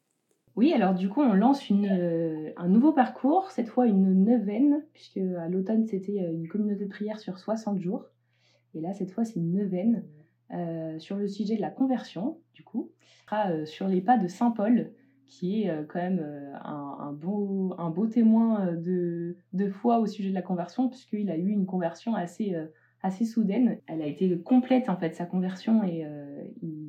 Oui, 0.57 0.73
alors 0.73 0.95
du 0.95 1.09
coup, 1.09 1.21
on 1.21 1.35
lance 1.35 1.69
euh, 1.71 2.51
un 2.57 2.69
nouveau 2.69 2.93
parcours, 2.93 3.51
cette 3.51 3.69
fois 3.69 3.87
une 3.87 4.25
neuvaine, 4.25 4.85
puisque 4.93 5.17
à 5.17 5.49
l'automne, 5.49 5.85
c'était 5.85 6.31
une 6.33 6.49
communauté 6.49 6.85
de 6.85 6.90
prière 6.90 7.19
sur 7.19 7.38
60 7.38 7.81
jours. 7.81 8.05
Et 8.75 8.81
là, 8.81 8.93
cette 8.93 9.11
fois, 9.11 9.25
c'est 9.25 9.40
une 9.40 9.53
neuvaine 9.53 10.05
euh, 10.53 10.99
sur 10.99 11.17
le 11.17 11.27
sujet 11.27 11.57
de 11.57 11.61
la 11.61 11.71
conversion, 11.71 12.38
du 12.53 12.62
coup, 12.62 12.90
sera 13.25 13.51
euh, 13.51 13.64
sur 13.64 13.88
les 13.88 14.01
pas 14.01 14.19
de 14.19 14.29
Saint 14.29 14.51
Paul, 14.51 14.93
qui 15.27 15.62
est 15.62 15.71
euh, 15.71 15.85
quand 15.88 16.01
même 16.01 16.23
un, 16.62 17.12
beau, 17.12 18.07
témoin 18.07 18.73
de, 18.75 19.37
foi 19.71 19.99
au 19.99 20.07
sujet 20.07 20.29
de 20.29 20.35
la 20.35 20.43
conversion, 20.43 20.88
puisqu'il 20.88 21.31
a 21.31 21.37
eu 21.37 21.49
une 21.49 21.67
conversion 21.67 22.14
assez, 22.14 22.55
soudaine. 23.25 23.79
Elle 23.87 24.03
a 24.03 24.07
été 24.07 24.38
complète, 24.38 24.88
en 24.88 24.97
fait, 24.97 25.14
sa 25.14 25.25
conversion, 25.25 25.83
et 25.83 26.07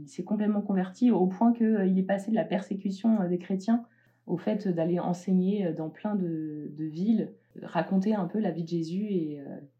s'est 0.07 0.23
complètement 0.23 0.61
converti 0.61 1.11
au 1.11 1.27
point 1.27 1.53
qu'il 1.53 1.97
est 1.97 2.03
passé 2.03 2.31
de 2.31 2.35
la 2.35 2.45
persécution 2.45 3.27
des 3.27 3.37
chrétiens 3.37 3.85
au 4.27 4.37
fait 4.37 4.67
d'aller 4.67 4.99
enseigner 4.99 5.71
dans 5.73 5.89
plein 5.89 6.15
de, 6.15 6.71
villes, 6.77 7.33
raconter 7.61 8.15
un 8.15 8.25
peu 8.25 8.39
la 8.39 8.51
vie 8.51 8.63
de 8.63 8.69
Jésus 8.69 9.07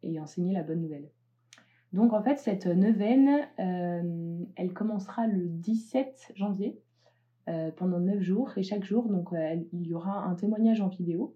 et, 0.04 0.20
enseigner 0.20 0.54
la 0.54 0.64
bonne 0.64 0.82
nouvelle. 0.82 1.10
Donc 1.94 2.14
en 2.14 2.22
fait, 2.22 2.38
cette 2.38 2.68
neuvaine, 2.68 3.48
euh, 3.60 4.44
elle 4.56 4.74
commencera 4.74 5.28
le 5.28 5.48
17 5.48 6.34
janvier 6.36 6.78
euh, 7.48 7.72
pendant 7.72 8.00
9 8.00 8.20
jours 8.22 8.52
et 8.58 8.64
chaque 8.64 8.84
jour, 8.84 9.08
donc 9.08 9.32
euh, 9.34 9.56
il 9.72 9.88
y 9.88 9.94
aura 9.94 10.26
un 10.26 10.36
témoignage 10.36 10.82
en 10.82 10.90
vidéo 10.90 11.36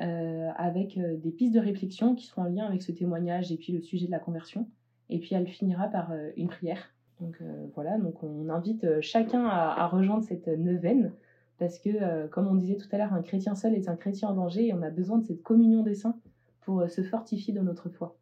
avec 0.00 0.96
des 0.96 1.32
pistes 1.32 1.54
de 1.54 1.58
réflexion 1.58 2.14
qui 2.14 2.26
seront 2.26 2.42
en 2.42 2.44
lien 2.44 2.66
avec 2.66 2.82
ce 2.82 2.92
témoignage 2.92 3.50
et 3.50 3.56
puis 3.56 3.72
le 3.72 3.80
sujet 3.80 4.06
de 4.06 4.12
la 4.12 4.20
conversion. 4.20 4.68
Et 5.10 5.18
puis 5.18 5.34
elle 5.34 5.48
finira 5.48 5.88
par 5.88 6.12
une 6.36 6.46
prière. 6.46 6.94
Donc 7.20 7.42
voilà, 7.74 7.98
donc 7.98 8.22
on 8.22 8.48
invite 8.48 9.00
chacun 9.00 9.44
à, 9.44 9.82
à, 9.82 9.86
rejoindre 9.88 10.22
cette 10.22 10.46
neuvaine 10.46 11.12
parce 11.58 11.80
que, 11.80 12.28
comme 12.28 12.46
on 12.46 12.54
disait 12.54 12.76
tout 12.76 12.86
à 12.92 12.98
l'heure, 12.98 13.12
un 13.12 13.22
chrétien 13.22 13.56
seul 13.56 13.74
est 13.74 13.88
un 13.88 13.96
chrétien 13.96 14.28
en 14.28 14.34
danger 14.34 14.68
et 14.68 14.72
on 14.72 14.82
a 14.82 14.90
besoin 14.90 15.18
de 15.18 15.26
cette 15.26 15.42
communion 15.42 15.82
des 15.82 15.94
saints 15.94 16.16
pour 16.60 16.88
se 16.88 17.02
fortifier 17.02 17.52
dans 17.52 17.64
notre 17.64 17.88
foi. 17.88 18.16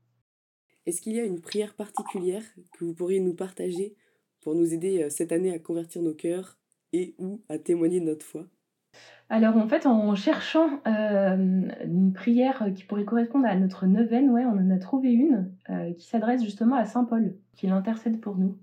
Est-ce 0.87 1.03
qu'il 1.03 1.15
y 1.15 1.21
a 1.21 1.25
une 1.25 1.41
prière 1.41 1.75
particulière 1.75 2.45
que 2.79 2.85
vous 2.85 2.95
pourriez 2.95 3.19
nous 3.19 3.35
partager 3.35 3.97
pour 4.41 4.55
nous 4.55 4.73
aider 4.73 5.03
euh, 5.03 5.11
cette 5.11 5.33
année 5.33 5.53
à 5.53 5.59
convertir 5.59 6.01
nos 6.01 6.15
cœurs 6.15 6.57
et 6.93 7.17
ou 7.19 7.43
à 7.49 7.59
témoigner 7.59 7.99
de 7.99 8.05
notre 8.05 8.25
foi? 8.25 8.47
Alors 9.29 9.57
en 9.57 9.67
fait, 9.67 9.87
en 9.87 10.15
cherchant 10.15 10.81
euh, 10.87 11.69
une 11.85 12.13
prière 12.13 12.71
qui 12.77 12.85
pourrait 12.85 13.05
correspondre 13.05 13.47
à 13.47 13.57
notre 13.57 13.87
neuvaine, 13.87 14.31
ouais, 14.31 14.45
on 14.45 14.57
en 14.57 14.71
a 14.71 14.79
trouvé 14.79 15.13
une 15.13 15.53
euh, 15.69 15.93
qui 15.95 16.07
s'adresse 16.07 16.45
justement 16.45 16.77
à 16.77 16.85
Saint 16.85 17.05
Paul, 17.05 17.35
qui 17.57 17.67
l'intercède 17.67 18.21
pour 18.21 18.37
nous. 18.37 18.57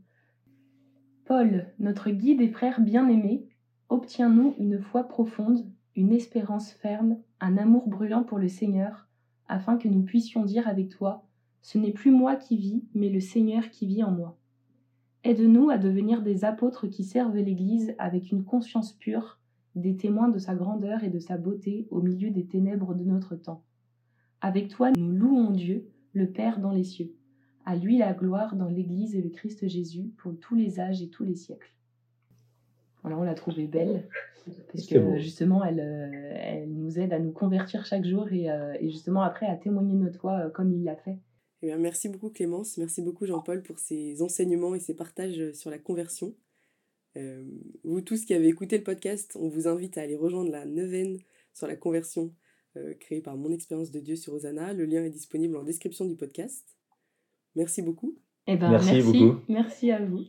Paul, 1.25 1.67
notre 1.79 2.09
guide 2.09 2.41
et 2.41 2.49
frère 2.49 2.81
bien-aimé, 2.81 3.47
obtiens-nous 3.87 4.55
une 4.57 4.79
foi 4.79 5.03
profonde, 5.03 5.65
une 5.95 6.11
espérance 6.11 6.71
ferme, 6.71 7.17
un 7.39 7.57
amour 7.57 7.87
brûlant 7.87 8.23
pour 8.23 8.39
le 8.39 8.49
Seigneur, 8.49 9.07
afin 9.47 9.77
que 9.77 9.87
nous 9.87 10.03
puissions 10.03 10.43
dire 10.43 10.67
avec 10.67 10.89
toi, 10.89 11.25
Ce 11.61 11.77
n'est 11.77 11.93
plus 11.93 12.11
moi 12.11 12.35
qui 12.35 12.57
vis, 12.57 12.83
mais 12.93 13.09
le 13.09 13.21
Seigneur 13.21 13.69
qui 13.69 13.85
vit 13.85 14.03
en 14.03 14.11
moi. 14.11 14.37
Aide-nous 15.23 15.69
à 15.69 15.77
devenir 15.77 16.21
des 16.21 16.43
apôtres 16.43 16.87
qui 16.87 17.05
servent 17.05 17.37
l'Église 17.37 17.95
avec 17.99 18.31
une 18.31 18.43
conscience 18.43 18.91
pure, 18.91 19.39
des 19.75 19.95
témoins 19.95 20.27
de 20.27 20.39
sa 20.39 20.55
grandeur 20.55 21.05
et 21.05 21.09
de 21.09 21.19
sa 21.19 21.37
beauté 21.37 21.87
au 21.89 22.01
milieu 22.01 22.31
des 22.31 22.45
ténèbres 22.45 22.93
de 22.93 23.05
notre 23.05 23.37
temps. 23.37 23.63
Avec 24.41 24.67
toi, 24.67 24.91
nous 24.91 25.13
louons 25.13 25.51
Dieu, 25.51 25.87
le 26.11 26.29
Père 26.29 26.59
dans 26.59 26.71
les 26.71 26.83
cieux. 26.83 27.15
À 27.65 27.75
lui 27.75 27.97
la 27.97 28.13
gloire 28.13 28.55
dans 28.55 28.67
l'Église 28.67 29.15
et 29.15 29.21
le 29.21 29.29
Christ 29.29 29.67
Jésus 29.67 30.11
pour 30.17 30.37
tous 30.39 30.55
les 30.55 30.79
âges 30.79 31.01
et 31.01 31.09
tous 31.09 31.23
les 31.23 31.35
siècles. 31.35 31.71
Voilà, 33.01 33.17
on 33.17 33.23
l'a 33.23 33.35
trouvée 33.35 33.67
belle, 33.67 34.07
parce 34.71 34.87
que 34.87 35.17
justement, 35.19 35.63
elle, 35.63 35.81
euh, 35.81 36.33
elle, 36.35 36.73
nous 36.73 36.99
aide 36.99 37.11
à 37.11 37.19
nous 37.19 37.31
convertir 37.31 37.85
chaque 37.85 38.05
jour 38.05 38.31
et, 38.31 38.49
euh, 38.49 38.73
et 38.79 38.89
justement 38.89 39.21
après 39.21 39.45
à 39.45 39.57
témoigner 39.57 39.95
notre 39.95 40.19
foi 40.19 40.39
euh, 40.39 40.49
comme 40.49 40.71
il 40.71 40.83
l'a 40.83 40.95
fait. 40.95 41.17
Eh 41.61 41.67
bien, 41.67 41.77
merci 41.77 42.07
beaucoup 42.09 42.29
Clémence, 42.29 42.77
merci 42.77 43.01
beaucoup 43.01 43.25
Jean-Paul 43.25 43.61
pour 43.61 43.79
ces 43.79 44.21
enseignements 44.21 44.75
et 44.75 44.79
ces 44.79 44.93
partages 44.93 45.51
sur 45.51 45.69
la 45.69 45.79
conversion. 45.79 46.33
Euh, 47.15 47.43
vous 47.83 48.01
tous 48.01 48.25
qui 48.25 48.33
avez 48.33 48.47
écouté 48.47 48.77
le 48.77 48.83
podcast, 48.83 49.37
on 49.39 49.47
vous 49.47 49.67
invite 49.67 49.97
à 49.97 50.01
aller 50.01 50.15
rejoindre 50.15 50.51
la 50.51 50.65
neuvaine 50.65 51.19
sur 51.53 51.67
la 51.67 51.75
conversion 51.75 52.33
euh, 52.75 52.93
créée 52.95 53.21
par 53.21 53.37
mon 53.37 53.51
expérience 53.51 53.91
de 53.91 53.99
Dieu 53.99 54.15
sur 54.15 54.33
Osana. 54.33 54.73
Le 54.73 54.85
lien 54.85 55.03
est 55.03 55.11
disponible 55.11 55.55
en 55.55 55.63
description 55.63 56.05
du 56.05 56.15
podcast. 56.15 56.75
Merci 57.55 57.81
beaucoup. 57.81 58.15
Eh 58.47 58.57
ben, 58.57 58.69
merci, 58.69 58.93
merci 58.93 59.19
beaucoup. 59.19 59.39
Merci 59.47 59.91
à 59.91 60.03
vous. 60.03 60.21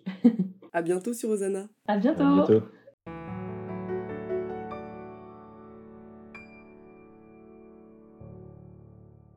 à 0.72 0.82
bientôt 0.82 1.12
sur 1.12 1.30
Osana. 1.30 1.68
À 1.86 1.96
bientôt. 1.98 2.22
À 2.22 2.46
bientôt. 2.46 2.66